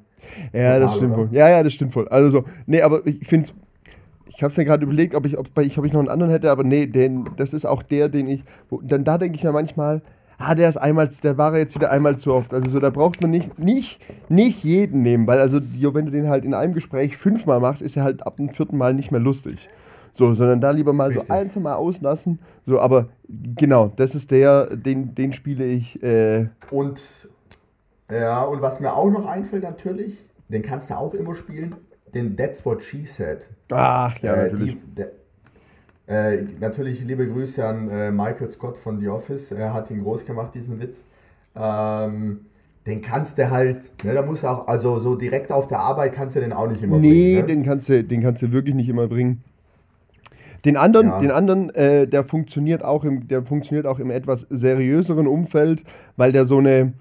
[0.53, 1.17] Ja, das Total, stimmt oder?
[1.17, 1.29] wohl.
[1.31, 2.07] Ja, ja, das stimmt wohl.
[2.07, 3.49] Also so, nee, aber ich finde
[4.27, 6.31] ich habe es mir gerade überlegt, ob ich, ob, ich, ob ich noch einen anderen
[6.31, 9.43] hätte, aber nee, den, das ist auch der, den ich, wo, dann da denke ich
[9.43, 10.01] mir manchmal,
[10.37, 12.53] ah, der ist einmal, der war jetzt wieder einmal zu oft.
[12.53, 16.27] Also so, da braucht man nicht, nicht, nicht jeden nehmen, weil also wenn du den
[16.29, 19.21] halt in einem Gespräch fünfmal machst, ist er halt ab dem vierten Mal nicht mehr
[19.21, 19.69] lustig.
[20.13, 21.27] So, sondern da lieber mal Richtig.
[21.27, 22.39] so ein, Mal auslassen.
[22.65, 27.01] So, aber genau, das ist der, den, den spiele ich, äh, Und
[28.11, 31.75] ja, und was mir auch noch einfällt natürlich, den kannst du auch immer spielen,
[32.13, 33.47] den That's What She Said.
[33.71, 34.73] ach ja, Äh, natürlich.
[34.73, 35.11] Die, der,
[36.07, 39.51] äh, natürlich liebe Grüße an äh, Michael Scott von The Office.
[39.51, 41.05] Er hat ihn groß gemacht, diesen Witz.
[41.55, 42.41] Ähm,
[42.85, 46.13] den kannst du halt, ne, da musst du auch, also so direkt auf der Arbeit
[46.13, 47.41] kannst du den auch nicht immer Nee, bringen.
[47.41, 47.43] Ne?
[47.47, 49.43] den, kannst du, den kannst du wirklich nicht immer bringen.
[50.65, 51.19] Den anderen, Ja.
[51.19, 55.83] den anderen äh, der, funktioniert auch im, der funktioniert auch im etwas seriöseren Umfeld,
[56.15, 56.93] weil der so eine.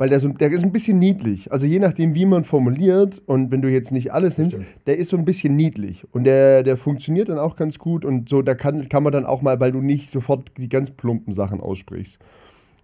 [0.00, 1.52] Weil der so der ist ein bisschen niedlich.
[1.52, 5.10] Also je nachdem, wie man formuliert und wenn du jetzt nicht alles nimmst, der ist
[5.10, 6.06] so ein bisschen niedlich.
[6.12, 9.26] Und der, der funktioniert dann auch ganz gut und so, da kann, kann man dann
[9.26, 12.18] auch mal, weil du nicht sofort die ganz plumpen Sachen aussprichst.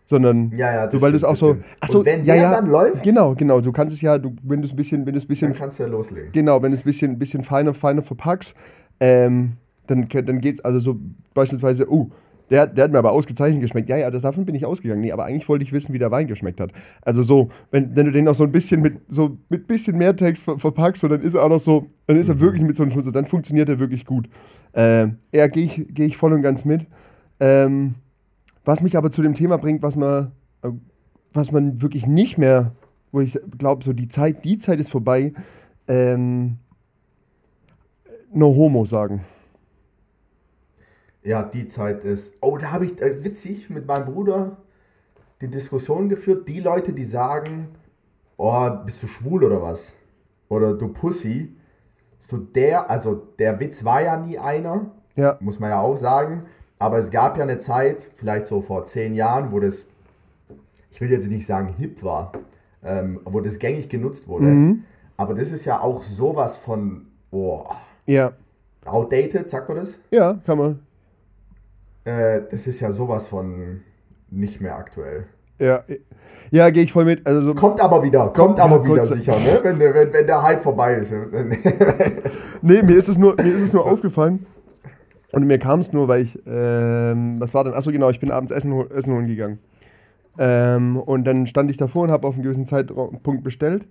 [0.04, 1.56] Sondern Ja, ja, das so, weil du es auch so.
[1.80, 3.02] Achso, Und wenn ja, der ja, dann läuft?
[3.02, 3.62] Genau, genau.
[3.62, 5.58] Du kannst es ja, du, wenn du es ein bisschen, wenn du es bisschen Dann
[5.58, 6.32] kannst du ja loslegen.
[6.32, 8.54] Genau, wenn du es ein bisschen, bisschen feiner, feiner verpackst,
[9.00, 9.52] ähm,
[9.86, 11.00] dann, dann geht es also so
[11.32, 12.10] beispielsweise, oh,
[12.50, 13.88] der, der hat mir aber ausgezeichnet geschmeckt.
[13.88, 15.00] Ja, ja, das, davon bin ich ausgegangen.
[15.00, 16.70] Nee, aber eigentlich wollte ich wissen, wie der Wein geschmeckt hat.
[17.02, 20.14] Also so, wenn, wenn du den noch so ein bisschen mit so mit bisschen mehr
[20.14, 22.76] Text ver verpackst, so, dann ist er auch noch so, dann ist er wirklich mit
[22.76, 24.28] so einem Schutz, dann funktioniert er wirklich gut.
[24.74, 26.86] Ähm, ja, gehe ich, geh ich voll und ganz mit.
[27.40, 27.96] Ähm,
[28.64, 30.32] was mich aber zu dem Thema bringt, was man,
[30.62, 30.70] äh,
[31.32, 32.72] was man wirklich nicht mehr,
[33.12, 35.32] wo ich glaube, so die Zeit, die Zeit ist vorbei,
[35.88, 36.58] ähm,
[38.32, 39.22] no homo sagen.
[41.26, 42.34] Ja, die Zeit ist.
[42.40, 44.58] Oh, da habe ich äh, witzig mit meinem Bruder
[45.40, 46.46] die Diskussion geführt.
[46.46, 47.66] Die Leute, die sagen,
[48.36, 49.94] oh, bist du schwul oder was?
[50.48, 51.52] Oder du Pussy.
[52.20, 55.36] So der, also der Witz war ja nie einer, Ja.
[55.40, 56.44] muss man ja auch sagen.
[56.78, 59.84] Aber es gab ja eine Zeit, vielleicht so vor zehn Jahren, wo das,
[60.92, 62.30] ich will jetzt nicht sagen hip war,
[62.84, 64.46] ähm, wo das gängig genutzt wurde.
[64.46, 64.84] Mhm.
[65.16, 67.64] Aber das ist ja auch sowas von, oh,
[68.06, 68.30] Ja.
[68.84, 69.98] outdated, sagt man das?
[70.12, 70.85] Ja, kann man.
[72.06, 73.80] Äh, das ist ja sowas von
[74.30, 75.24] nicht mehr aktuell.
[75.58, 75.84] Ja,
[76.50, 77.26] ja gehe ich voll mit.
[77.26, 79.60] Also so, Kommt aber wieder, kommt, Kommt aber wieder, kurz- sicher, ne?
[79.62, 81.12] wenn, der- wenn, wenn der Hype vorbei ist.
[82.62, 84.46] nee, mir ist es nur, mir ist es nur aufgefallen.
[85.32, 87.74] Und mir kam es nur, weil ich, ähm, was war denn?
[87.74, 89.58] Achso, genau, ich bin abends Essen, Essen holen gegangen.
[90.38, 93.86] Ähm, und dann stand ich davor und habe auf einen gewissen Zeitpunkt bestellt.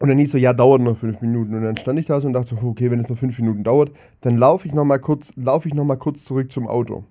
[0.00, 1.54] Und dann hieß so, ja, dauert noch fünf Minuten.
[1.54, 3.62] Und dann stand ich da so und dachte so, okay, wenn es noch fünf Minuten
[3.62, 7.04] dauert, dann laufe ich noch mal kurz, laufe ich noch mal kurz zurück zum Auto.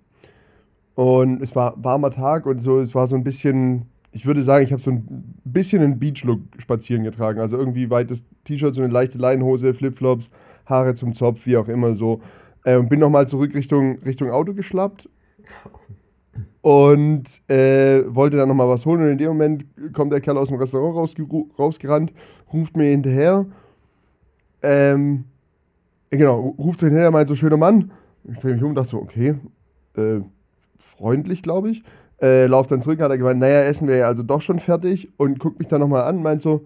[0.96, 4.63] Und es war warmer Tag und so, es war so ein bisschen, ich würde sagen,
[4.63, 7.39] ich habe so ein bisschen einen Beach-Look spazieren getragen.
[7.39, 10.30] Also irgendwie weites T-Shirt, so eine leichte Leinenhose, Flipflops,
[10.65, 12.22] Haare zum Zopf, wie auch immer so.
[12.65, 15.10] Äh, und bin nochmal zurück Richtung, Richtung Auto geschlappt
[16.63, 19.02] und äh, wollte dann nochmal was holen.
[19.02, 22.13] Und in dem Moment kommt der Kerl aus dem Restaurant rausgeru- rausgerannt,
[22.54, 23.45] ruft mir hinterher.
[24.62, 25.26] Ähm,
[26.10, 27.91] äh, genau, ruft so hinterher, meint so, schöner Mann.
[28.32, 29.36] Ich drehe mich um und dachte so, okay,
[29.97, 30.21] äh,
[30.80, 31.84] freundlich, glaube ich.
[32.21, 35.10] Äh, lauf dann zurück, hat er gemeint, naja, Essen wäre ja also doch schon fertig
[35.17, 36.63] und guckt mich dann nochmal an, meint so,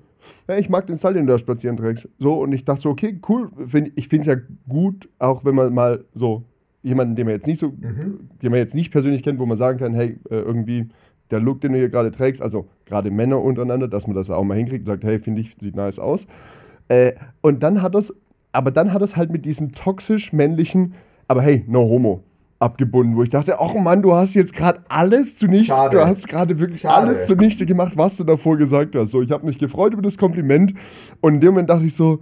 [0.47, 2.07] ja, ich mag den Style, den du da spazieren trägst.
[2.19, 5.55] So, und ich dachte so, okay, cool, find, ich finde es ja gut, auch wenn
[5.55, 6.43] man mal so
[6.87, 8.19] jemanden, den man jetzt nicht so, Mhm.
[8.41, 10.87] den man jetzt nicht persönlich kennt, wo man sagen kann, hey, äh, irgendwie
[11.29, 14.43] der Look, den du hier gerade trägst, also gerade Männer untereinander, dass man das auch
[14.43, 16.25] mal hinkriegt und sagt, hey, finde ich, sieht nice aus.
[16.87, 18.13] Äh, und dann hat es,
[18.53, 20.93] aber dann hat es halt mit diesem toxisch männlichen,
[21.27, 22.23] aber hey, no homo,
[22.59, 25.97] abgebunden, wo ich dachte, ach Mann, du hast jetzt gerade alles zunichte, Schade.
[25.97, 27.07] du hast gerade wirklich Schade.
[27.07, 29.11] alles zunichte gemacht, was du davor gesagt hast.
[29.11, 30.73] So, ich habe mich gefreut über das Kompliment
[31.21, 32.19] und in dem Moment dachte ich so,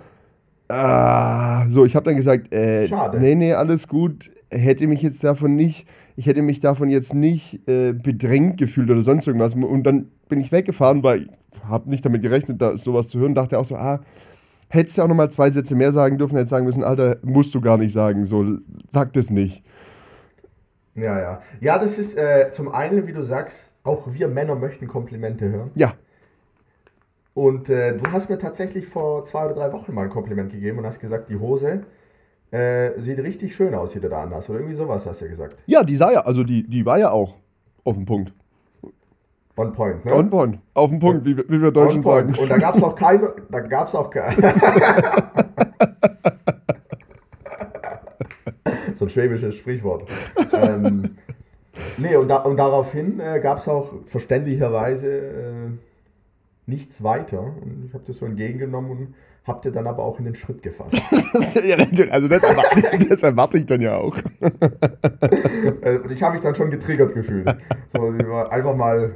[0.67, 3.19] ah, so, ich habe dann gesagt, äh, Schade.
[3.19, 7.67] nee, nee, alles gut, hätte mich jetzt davon nicht, ich hätte mich davon jetzt nicht
[7.67, 12.05] äh, bedrängt gefühlt oder sonst irgendwas und dann bin ich weggefahren, weil ich habe nicht
[12.05, 14.01] damit gerechnet, da sowas zu hören, dachte auch so, ah,
[14.69, 17.61] hättest du auch nochmal zwei Sätze mehr sagen dürfen, hättest sagen müssen, Alter, musst du
[17.61, 18.45] gar nicht sagen, so,
[18.91, 19.63] sag das nicht.
[20.95, 21.41] Ja, ja.
[21.59, 25.71] Ja, das ist äh, zum einen, wie du sagst, auch wir Männer möchten Komplimente hören.
[25.75, 25.93] Ja,
[27.33, 30.79] Und äh, du hast mir tatsächlich vor zwei oder drei Wochen mal ein Kompliment gegeben
[30.79, 31.85] und hast gesagt, die Hose
[32.55, 34.49] äh, sieht richtig schön aus, die du da anhast.
[34.49, 35.63] Oder irgendwie sowas hast du gesagt.
[35.67, 37.35] ja, die sah ja, also die, die war ja auch
[37.83, 38.33] auf dem Punkt.
[39.57, 40.13] On point, ne?
[40.13, 42.33] On point, auf dem Punkt, wie, wir- wie wir Deutschen sagen.
[42.37, 44.35] Und da gab es auch keine, da gab es auch keine.
[48.93, 50.05] so ein schwäbisches Sprichwort.
[50.53, 51.15] ähm,
[51.97, 55.69] nee, und, da, und daraufhin äh, gab es auch verständlicherweise äh,
[56.65, 57.41] nichts weiter.
[57.41, 59.15] Und ich habe das so entgegengenommen und
[59.47, 60.93] habe dir dann aber auch in den Schritt gefasst.
[61.63, 64.15] ja, natürlich, also das erwarte, das erwarte ich dann ja auch.
[65.81, 67.55] Äh, ich habe mich dann schon getriggert gefühlt.
[67.89, 68.01] So,
[68.49, 69.11] einfach mal,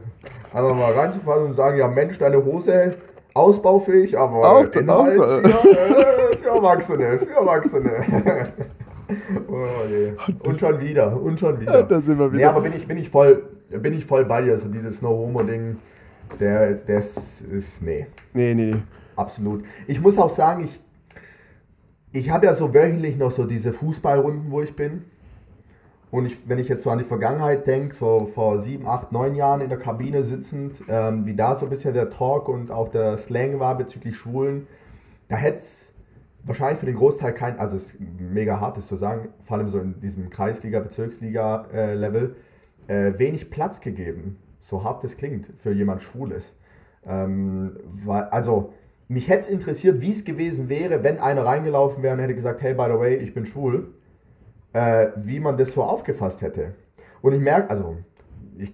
[0.54, 2.96] einfach mal reinzufassen und sagen, ja Mensch, deine Hose
[3.34, 7.92] ausbaufähig, aber Auch- Inhalt auch- hier, äh, für Erwachsene, für Erwachsene.
[9.48, 10.14] oh je.
[10.48, 11.84] Und schon wieder, und schon wieder.
[11.84, 12.50] Da sind wir Nee, wieder.
[12.52, 14.52] aber bin ich, bin ich voll, bin ich voll bei dir.
[14.54, 15.78] Also dieses No-Homo-Ding,
[16.40, 18.82] der, das ist, nee, nee, nee, nee.
[19.20, 19.64] Absolut.
[19.88, 20.80] Ich muss auch sagen, ich,
[22.12, 25.06] ich habe ja so wöchentlich noch so diese Fußballrunden, wo ich bin.
[26.12, 29.36] Und ich, wenn ich jetzt so an die Vergangenheit denke, so vor sieben, acht, neun
[29.36, 32.88] Jahren in der Kabine sitzend, ähm, wie da so ein bisschen der Talk und auch
[32.88, 34.66] der Slang war bezüglich Schwulen,
[35.28, 35.94] da hätte es
[36.44, 39.68] wahrscheinlich für den Großteil kein, also es ist mega hart, das zu sagen, vor allem
[39.68, 42.36] so in diesem Kreisliga, Bezirksliga-Level,
[42.88, 46.56] äh, wenig Platz gegeben, so hart das klingt, für jemand schwul ist.
[47.06, 48.74] Ähm, weil, also,
[49.10, 52.62] mich hätte es interessiert, wie es gewesen wäre, wenn einer reingelaufen wäre und hätte gesagt,
[52.62, 53.94] hey, by the way, ich bin schwul
[54.74, 56.74] äh, wie man das so aufgefasst hätte.
[57.22, 57.98] Und ich merke, also
[58.58, 58.74] ich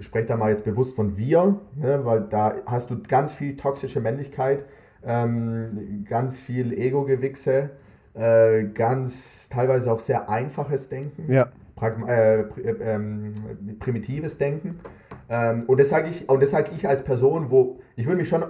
[0.00, 4.00] spreche da mal jetzt bewusst von wir, ne, weil da hast du ganz viel toxische
[4.00, 4.64] Männlichkeit,
[5.04, 7.70] ähm, ganz viel Ego-Gewichse,
[8.14, 13.32] äh, ganz teilweise auch sehr einfaches Denken Ja, pragma äh, pri äh, ähm,
[13.78, 14.80] primitives Denken.
[15.28, 18.28] Ähm, und das sage ich, und das sage ich als Person, wo ich würde mich
[18.28, 18.44] schon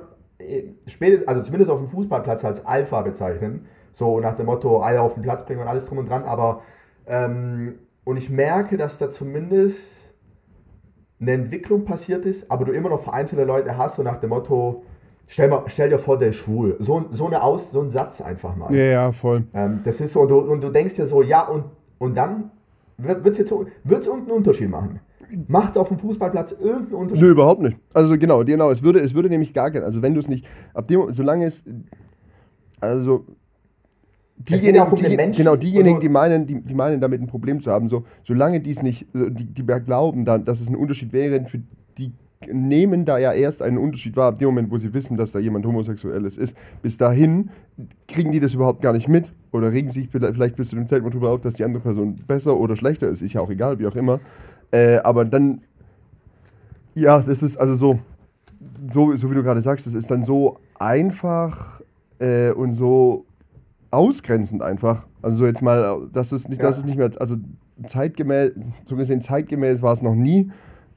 [0.87, 3.67] spätestens, also zumindest auf dem Fußballplatz als Alpha bezeichnen.
[3.93, 6.25] So nach dem Motto, Eier auf den Platz bringen und alles drum und dran.
[6.25, 6.63] Aber
[7.07, 10.15] ähm, und ich merke, dass da zumindest
[11.21, 14.85] eine Entwicklung passiert ist, aber du immer noch vereinzelte Leute hast, so nach dem Motto,
[15.27, 16.77] stell, mal, stell dir vor, der ist schwul.
[16.79, 18.73] So, so, eine Aus, so ein Satz einfach mal.
[18.75, 19.45] Ja, ja, voll.
[19.55, 21.65] Ähm, das ist so, und du, und du denkst dir so, ja, und,
[21.99, 22.51] und dann
[22.99, 25.01] wird es jetzt so, wird's irgendeinen Unterschied machen.
[25.49, 27.23] Macht es auf dem Fußballplatz irgendeinen Unterschied?
[27.23, 27.77] Nö, überhaupt nicht.
[27.95, 30.47] Also genau, genau, es würde, es würde nämlich gar keinen, also wenn du es nicht,
[30.75, 31.65] ab dem, solange es,
[32.81, 33.25] also
[34.37, 37.61] diejenigen, ja um die, genau, diejenigen, Also- die meinen, die, die meinen, damit ein Problem
[37.61, 40.77] zu haben, so, solange die es nicht, so, die, die glauben, dann, dass es ein
[40.77, 41.61] Unterschied wäre, für
[41.99, 42.13] die
[42.53, 45.39] nehmen da ja erst einen Unterschied wahr, ab dem Moment, wo sie wissen, dass da
[45.39, 46.55] jemand Homosexuelles ist.
[46.83, 47.51] Bis dahin
[48.09, 51.15] kriegen die das überhaupt gar nicht mit oder regen sich vielleicht bis zu dem Zeitpunkt
[51.15, 53.87] darüber auf, dass die andere Person besser oder schlechter ist, ist ja auch egal, wie
[53.87, 54.21] auch immer.
[54.71, 55.63] Äh, aber dann,
[56.95, 57.99] ja, das ist also so,
[58.89, 61.81] so, so wie du gerade sagst, das ist dann so einfach
[62.19, 63.25] äh, und so
[63.91, 65.07] ausgrenzend einfach.
[65.23, 66.79] Also so jetzt mal, das ist nicht, das Ja.
[66.81, 67.37] ist nicht mehr, also
[67.87, 68.53] zeitgemäß,
[68.85, 70.51] so gesehen zeitgemäß war es noch nie.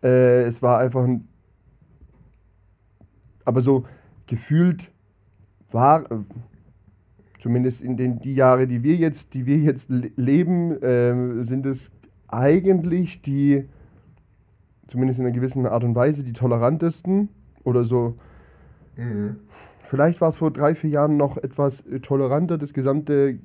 [0.04, 1.28] Äh, es war einfach ein,
[3.46, 3.84] aber so
[4.28, 4.92] gefühlt
[5.72, 6.06] war,
[7.40, 11.66] zumindest in den die Jahre, die wir jetzt, die wir jetzt le- leben, äh, sind
[11.66, 11.92] es
[12.32, 13.66] eigentlich die,
[14.88, 17.30] zumindest in einer gewissen Art und Weise, die tolerantesten
[17.64, 18.16] oder so.
[18.96, 19.38] Mhm.
[19.86, 23.40] Vielleicht war es vor drei, vier Jahren noch etwas äh, toleranter, das gesamte.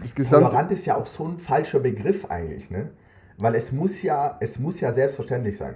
[0.00, 2.90] Das gesamte Tolerant ist ja auch so ein falscher Begriff eigentlich, ne?
[3.38, 5.74] Weil es muss ja, es muss ja selbstverständlich sein.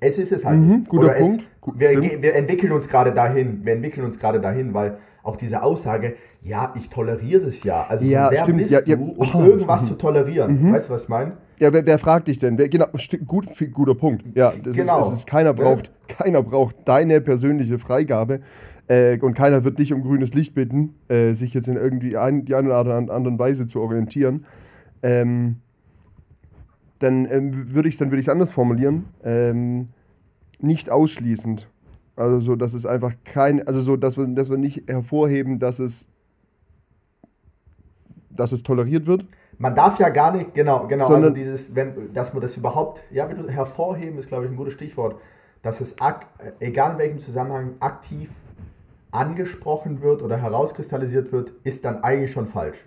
[0.00, 1.44] Es ist es halt Mhm, guter Oder es, Punkt.
[1.60, 3.64] Gut, wir, wir entwickeln uns gerade dahin.
[3.64, 7.86] Wir entwickeln uns gerade dahin, weil auch diese Aussage, ja, ich toleriere das ja.
[7.88, 8.58] Also Ja, wer stimmt.
[8.58, 8.96] bist Ja, ja.
[8.96, 9.42] du, um Oh.
[9.42, 10.72] irgendwas zu tolerieren?
[10.72, 11.32] Weißt du, was ich meine?
[11.58, 12.58] Ja, wer, wer fragt dich denn?
[12.58, 12.86] Wer, genau,
[13.26, 14.24] gut, guter Punkt.
[14.36, 15.00] Ja, das Genau.
[15.00, 15.60] ist, es ist, keiner Ne?
[15.60, 18.40] braucht, keiner braucht deine persönliche Freigabe
[18.88, 22.44] äh, und keiner wird dich um grünes Licht bitten, äh, sich jetzt in irgendwie ein,
[22.44, 24.44] die eine oder andere Weise zu orientieren.
[25.02, 25.56] Ähm,
[26.98, 29.06] dann ähm, würde ich es dann würde ich anders formulieren.
[29.24, 29.88] Ähm,
[30.60, 31.68] nicht ausschließend.
[32.16, 35.78] Also so, dass es einfach kein, also so, dass wir, dass wir nicht hervorheben, dass
[35.80, 36.06] es,
[38.30, 39.26] dass es toleriert wird.
[39.58, 43.04] Man darf ja gar nicht, genau, genau, Sondern- also dieses, wenn, dass man das überhaupt,
[43.10, 45.16] ja, hervorheben ist, glaube ich, ein gutes Stichwort,
[45.62, 45.96] dass es,
[46.60, 48.30] egal in welchem Zusammenhang, aktiv
[49.10, 52.78] angesprochen wird oder herauskristallisiert wird, ist dann eigentlich schon falsch.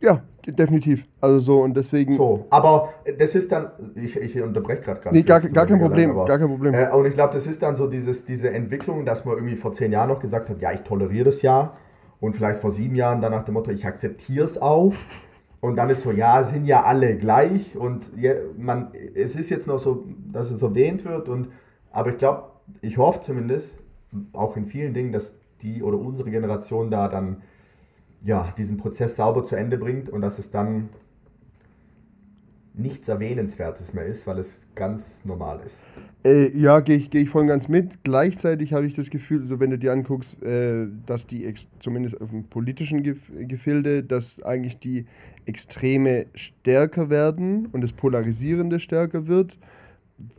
[0.00, 1.06] Ja, definitiv.
[1.20, 2.12] Also so und deswegen.
[2.12, 2.88] So, aber
[3.18, 5.16] das ist dann, ich, ich unterbreche gerade gerade.
[5.16, 6.74] Nee, gar, gar kein Problem, aber- gar kein Problem.
[6.74, 9.72] Äh, und ich glaube, das ist dann so dieses, diese Entwicklung, dass man irgendwie vor
[9.72, 11.72] zehn Jahren noch gesagt hat, ja, ich toleriere das ja.
[12.20, 14.92] Und vielleicht vor sieben Jahren dann nach dem Motto, ich akzeptiere es auch.
[15.60, 17.76] Und dann ist so, ja, sind ja alle gleich.
[17.76, 21.28] Und ja, man, es ist jetzt noch so, dass es erwähnt wird.
[21.28, 21.48] Und,
[21.92, 22.44] aber ich glaube,
[22.80, 23.80] ich hoffe zumindest,
[24.32, 27.42] auch in vielen Dingen, dass die oder unsere Generation da dann
[28.24, 30.90] ja, diesen Prozess sauber zu Ende bringt und dass es dann
[32.74, 35.84] nichts Erwähnenswertes mehr ist, weil es ganz normal ist.
[36.24, 38.04] Äh, ja, gehe ich, geh ich voll und ganz mit.
[38.04, 42.30] Gleichzeitig habe ich das Gefühl, so wenn du dir anguckst, äh, dass die, zumindest auf
[42.30, 43.18] dem politischen Gef
[43.48, 45.06] Gefilde, dass eigentlich die
[45.46, 49.58] Extreme stärker werden und das Polarisierende stärker wird,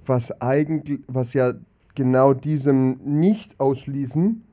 [0.05, 1.53] was eigentlich, was ja
[1.95, 4.43] genau diesem Nicht-Ausschließen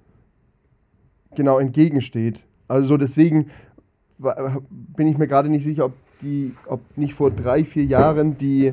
[1.36, 2.44] genau entgegensteht.
[2.68, 3.46] Also deswegen
[4.96, 8.72] bin ich mir gerade nicht sicher, ob die, ob nicht vor drei, vier Jahren die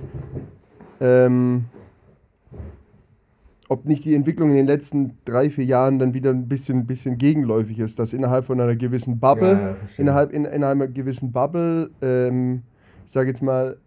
[1.00, 1.66] ähm,
[3.68, 7.18] ob nicht die Entwicklung in den letzten drei, vier Jahren dann wieder ein bisschen, bisschen
[7.18, 11.32] gegenläufig ist, dass innerhalb von einer gewissen Bubble, Ja, ja, innerhalb, in, innerhalb einer gewissen
[11.32, 12.62] Bubble, ähm,
[13.06, 13.78] ich sage jetzt mal,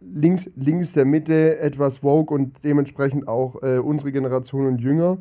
[0.00, 5.18] links, links der Mitte etwas woke und dementsprechend auch äh, unsere Generation und jünger,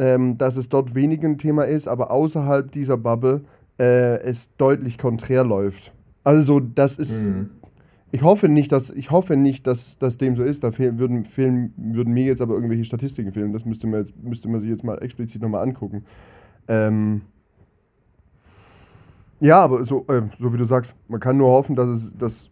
[0.00, 3.42] ähm, dass es dort weniger ein Thema ist, aber außerhalb dieser Bubble
[3.78, 5.92] äh, es deutlich konträr läuft.
[6.24, 7.50] Also das ist, Mhm.
[8.10, 10.64] ich hoffe nicht, dass ich hoffe nicht, dass das dem so ist.
[10.64, 13.52] Da fehlen, würden, fehlen, würden mir jetzt aber irgendwelche Statistiken fehlen.
[13.52, 16.04] Das müsste man, jetzt, müsste man sich jetzt mal explizit nochmal angucken.
[16.66, 17.20] Ähm
[19.38, 22.50] ja, aber so, äh, so wie du sagst, man kann nur hoffen, dass es, dass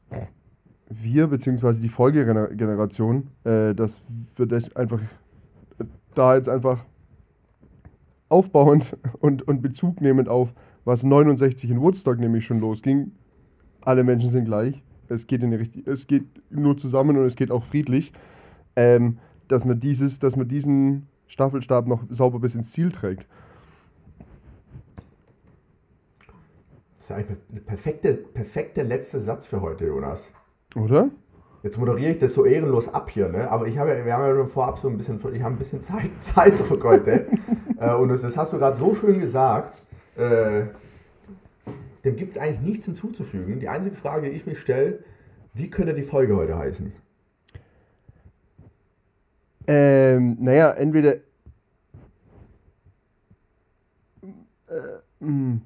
[0.90, 4.02] wir beziehungsweise die Folgegeneration, äh, dass
[4.36, 5.00] wir das einfach
[5.78, 5.84] äh,
[6.14, 6.84] da jetzt einfach
[8.28, 10.54] aufbauend und, und Bezug nehmend auf,
[10.84, 13.12] was 69 in Woodstock nämlich schon losging.
[13.82, 14.82] Alle Menschen sind gleich.
[15.08, 18.12] Es geht, in die es geht nur zusammen und es geht auch friedlich.
[18.76, 19.18] Ähm,
[19.48, 23.26] dass man dieses, dass man diesen Staffelstab noch sauber bis ins Ziel trägt.
[26.96, 30.32] Das ist eigentlich der perfekte, perfekte letzte Satz für heute, Jonas.
[30.76, 31.10] Oder?
[31.62, 33.50] Jetzt moderiere ich das so ehrenlos ab hier, ne?
[33.50, 35.58] Aber ich habe ja, wir haben ja schon vorab so ein bisschen, ich habe ein
[35.58, 37.26] bisschen Zeit, Zeitdruck heute.
[37.80, 39.74] äh, und das, das hast du gerade so schön gesagt.
[40.16, 40.66] Äh,
[42.04, 43.58] dem gibt es eigentlich nichts hinzuzufügen.
[43.58, 45.00] Die einzige Frage, die ich mich stelle,
[45.54, 46.92] Wie könnte die Folge heute heißen?
[49.66, 51.16] Ähm, naja, entweder.
[54.68, 55.60] Äh, mh.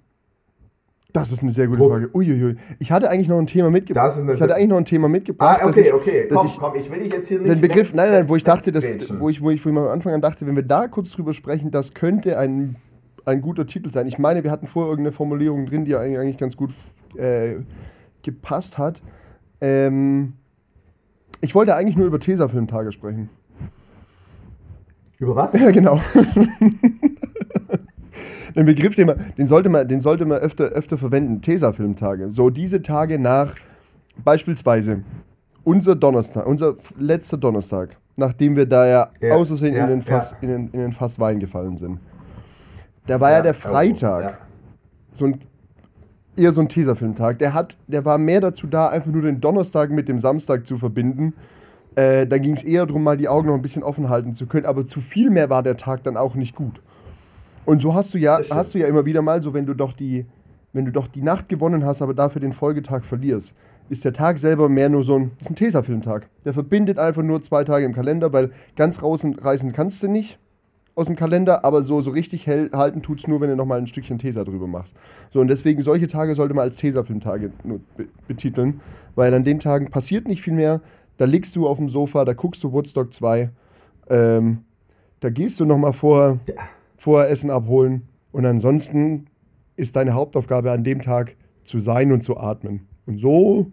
[1.12, 1.90] Das ist eine sehr gute Druck.
[1.92, 2.10] Frage.
[2.14, 2.56] Uiuiui.
[2.78, 4.06] Ich hatte eigentlich noch ein Thema mitgebracht.
[4.06, 5.58] Das ist eine ich hatte eigentlich noch ein Thema mitgebracht.
[5.60, 6.28] Ah, dass okay, ich, okay.
[6.32, 7.50] Komm, ich- komm, ich will dich jetzt hier nicht.
[7.50, 8.84] Den Begriff, nein, nein, wo ich dachte, dass,
[9.20, 11.34] wo, ich, wo, ich, wo ich am Anfang an dachte, wenn wir da kurz drüber
[11.34, 12.76] sprechen, das könnte ein,
[13.24, 14.06] ein guter Titel sein.
[14.06, 16.70] Ich meine, wir hatten vorher irgendeine Formulierung drin, die eigentlich eigentlich ganz gut
[17.16, 17.56] äh,
[18.22, 19.02] gepasst hat.
[19.60, 20.32] Ähm,
[21.40, 23.28] ich wollte eigentlich nur über Tesafilmtage sprechen.
[25.18, 25.52] Über was?
[25.60, 26.00] Ja, genau.
[28.54, 31.40] Den Begriff, den, man, den, sollte man, den sollte man öfter, öfter verwenden.
[31.40, 32.30] Tesafilmtage.
[32.30, 33.54] So diese Tage nach
[34.24, 35.02] beispielsweise
[35.64, 40.02] unser Donnerstag, unser letzter Donnerstag, nachdem wir da ja, Ja, aus Versehen ja, in, den
[40.02, 40.38] Fass, ja.
[40.42, 42.00] in, den, in den Fass Wein gefallen sind.
[43.06, 44.38] Da war ja, der Freitag, Ja.
[45.14, 45.40] so ein,
[46.36, 47.38] eher so ein Tesafilmtag.
[47.38, 50.78] Der, hat, der war mehr dazu da, einfach nur den Donnerstag mit dem Samstag zu
[50.78, 51.34] verbinden.
[51.94, 54.46] Äh, da ging es eher darum, mal die Augen noch ein bisschen offen halten zu
[54.46, 54.66] können.
[54.66, 56.80] Aber zu viel mehr war der Tag dann auch nicht gut.
[57.64, 59.92] Und so hast du ja, hast du ja immer wieder mal, so wenn du doch
[59.92, 60.26] die,
[60.72, 63.54] wenn du doch die Nacht gewonnen hast, aber dafür den Folgetag verlierst,
[63.88, 66.28] ist der Tag selber mehr nur so ein, ist ein Tesafilmtag.
[66.44, 70.38] Der verbindet einfach nur zwei Tage im Kalender, weil ganz raus reißen kannst du nicht
[70.94, 73.78] aus dem Kalender, aber so, so richtig hell halten tut es nur, wenn du nochmal
[73.78, 74.94] ein Stückchen Tesa drüber machst.
[75.32, 77.50] So, und deswegen solche Tage sollte man als Tesafilmtage
[78.28, 78.80] betiteln,
[79.14, 80.80] weil an den Tagen passiert nicht viel mehr.
[81.16, 83.50] Da liegst du auf dem Sofa, da guckst du Woodstock 2,
[84.10, 84.64] ähm,
[85.20, 86.54] da gehst du nochmal vor, Ja.
[87.02, 89.26] Vorher Essen abholen und ansonsten
[89.74, 91.34] ist deine Hauptaufgabe an dem Tag
[91.64, 92.86] zu sein und zu atmen.
[93.06, 93.72] Und so,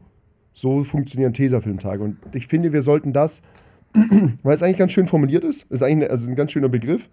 [0.51, 2.03] so funktionieren Tesafilmtage.
[2.03, 3.43] Und ich finde, wir sollten das,
[4.43, 7.07] weil es eigentlich ganz schön formuliert ist, ist eigentlich also ein ganz schöner Begriff,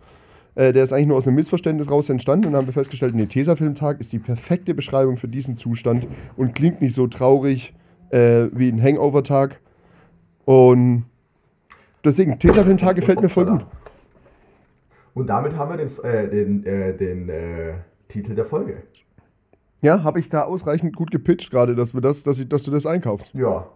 [0.54, 3.14] äh, der ist eigentlich nur aus einem Missverständnis raus entstanden und dann haben wir festgestellt,
[3.14, 6.06] nee, Tesafilmtag ist die perfekte Beschreibung für diesen Zustand
[6.38, 7.74] und klingt nicht so traurig
[8.08, 9.60] äh, wie ein Hangover-Tag.
[10.46, 11.04] Und
[12.02, 13.66] deswegen, Tesafilmtag gefällt mir voll gut.
[15.16, 17.72] Und damit haben wir den, äh, den, äh, den äh,
[18.06, 18.82] Titel der Folge.
[19.80, 22.70] Ja, habe ich da ausreichend gut gepitcht gerade, dass, wir das, dass, ich, dass du
[22.70, 23.32] das einkaufst.
[23.32, 23.66] Ja.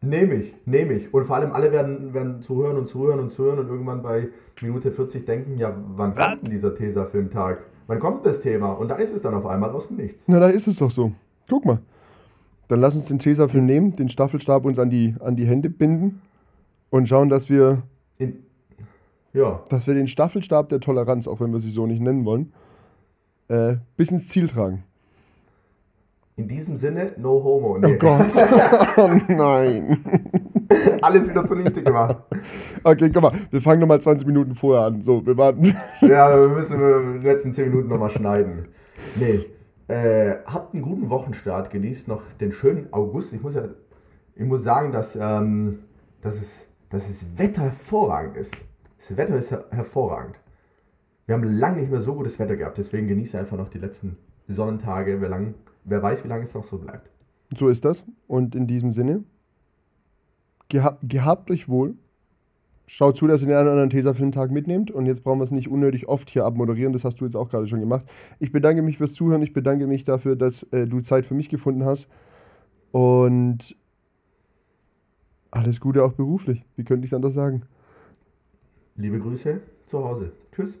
[0.00, 1.12] Nehme ich, nehme ich.
[1.12, 4.28] Und vor allem alle werden, werden zuhören und zuhören und zuhören und irgendwann bei
[4.62, 7.66] Minute 40 denken, ja, wann kommt denn dieser Tesa-Filmtag?
[7.86, 8.72] Wann kommt das Thema?
[8.72, 10.24] Und da ist es dann auf einmal aus dem Nichts.
[10.28, 11.12] Na, da ist es doch so.
[11.50, 11.80] Guck mal.
[12.68, 16.22] Dann lass uns den Tesafilm nehmen, den Staffelstab uns an die, an die Hände binden
[16.88, 17.82] und schauen, dass wir,
[18.16, 18.44] In,
[19.32, 22.52] ja, dass wir den Staffelstab der Toleranz, auch wenn wir sie so nicht nennen wollen,
[23.48, 24.84] äh, bis ins Ziel tragen.
[26.36, 27.74] in diesem Sinne, no homo.
[27.74, 27.96] Oh Nee.
[27.98, 28.26] Gott.
[28.96, 29.98] oh nein.
[31.02, 32.16] Alles wieder zunichte gemacht.
[32.82, 35.02] Okay, guck mal, wir fangen nochmal 20 Minuten vorher an.
[35.02, 35.76] So, wir warten.
[36.00, 38.68] Ja, wir müssen die letzten 10 Minuten nochmal schneiden.
[39.16, 39.46] Nee.
[39.88, 43.32] Äh, habt einen guten Wochenstart, genießt noch den schönen August.
[43.34, 43.64] Ich muss ja,
[44.36, 45.80] ich muss sagen, dass, ähm,
[46.22, 48.56] dass, es, dass das Wetter hervorragend ist.
[49.00, 50.36] Das Wetter ist her hervorragend.
[51.26, 54.16] Wir haben lange nicht mehr so gutes Wetter gehabt, deswegen genießt einfach noch die letzten
[54.46, 55.20] Sonnentage.
[55.20, 57.10] Wer, lang, wer weiß, wie lange es noch so bleibt.
[57.56, 58.04] So ist das.
[58.26, 59.24] Und in diesem Sinne,
[60.68, 61.94] gehabt, gehabt euch wohl.
[62.86, 64.90] Schaut zu, dass ihr den einen oder anderen Tesafilmtag mitnehmt.
[64.90, 66.92] Und jetzt brauchen wir es nicht unnötig oft hier abmoderieren.
[66.92, 68.04] Das hast du jetzt auch gerade schon gemacht.
[68.40, 69.42] Ich bedanke mich fürs Zuhören.
[69.42, 72.08] Ich bedanke mich dafür, dass äh, du Zeit für mich gefunden hast.
[72.90, 73.76] Und
[75.52, 76.64] alles Gute auch beruflich.
[76.74, 77.62] Wie könnte ich dann das sagen?
[79.00, 80.32] Liebe Grüße zu Hause.
[80.52, 80.78] Tschüss.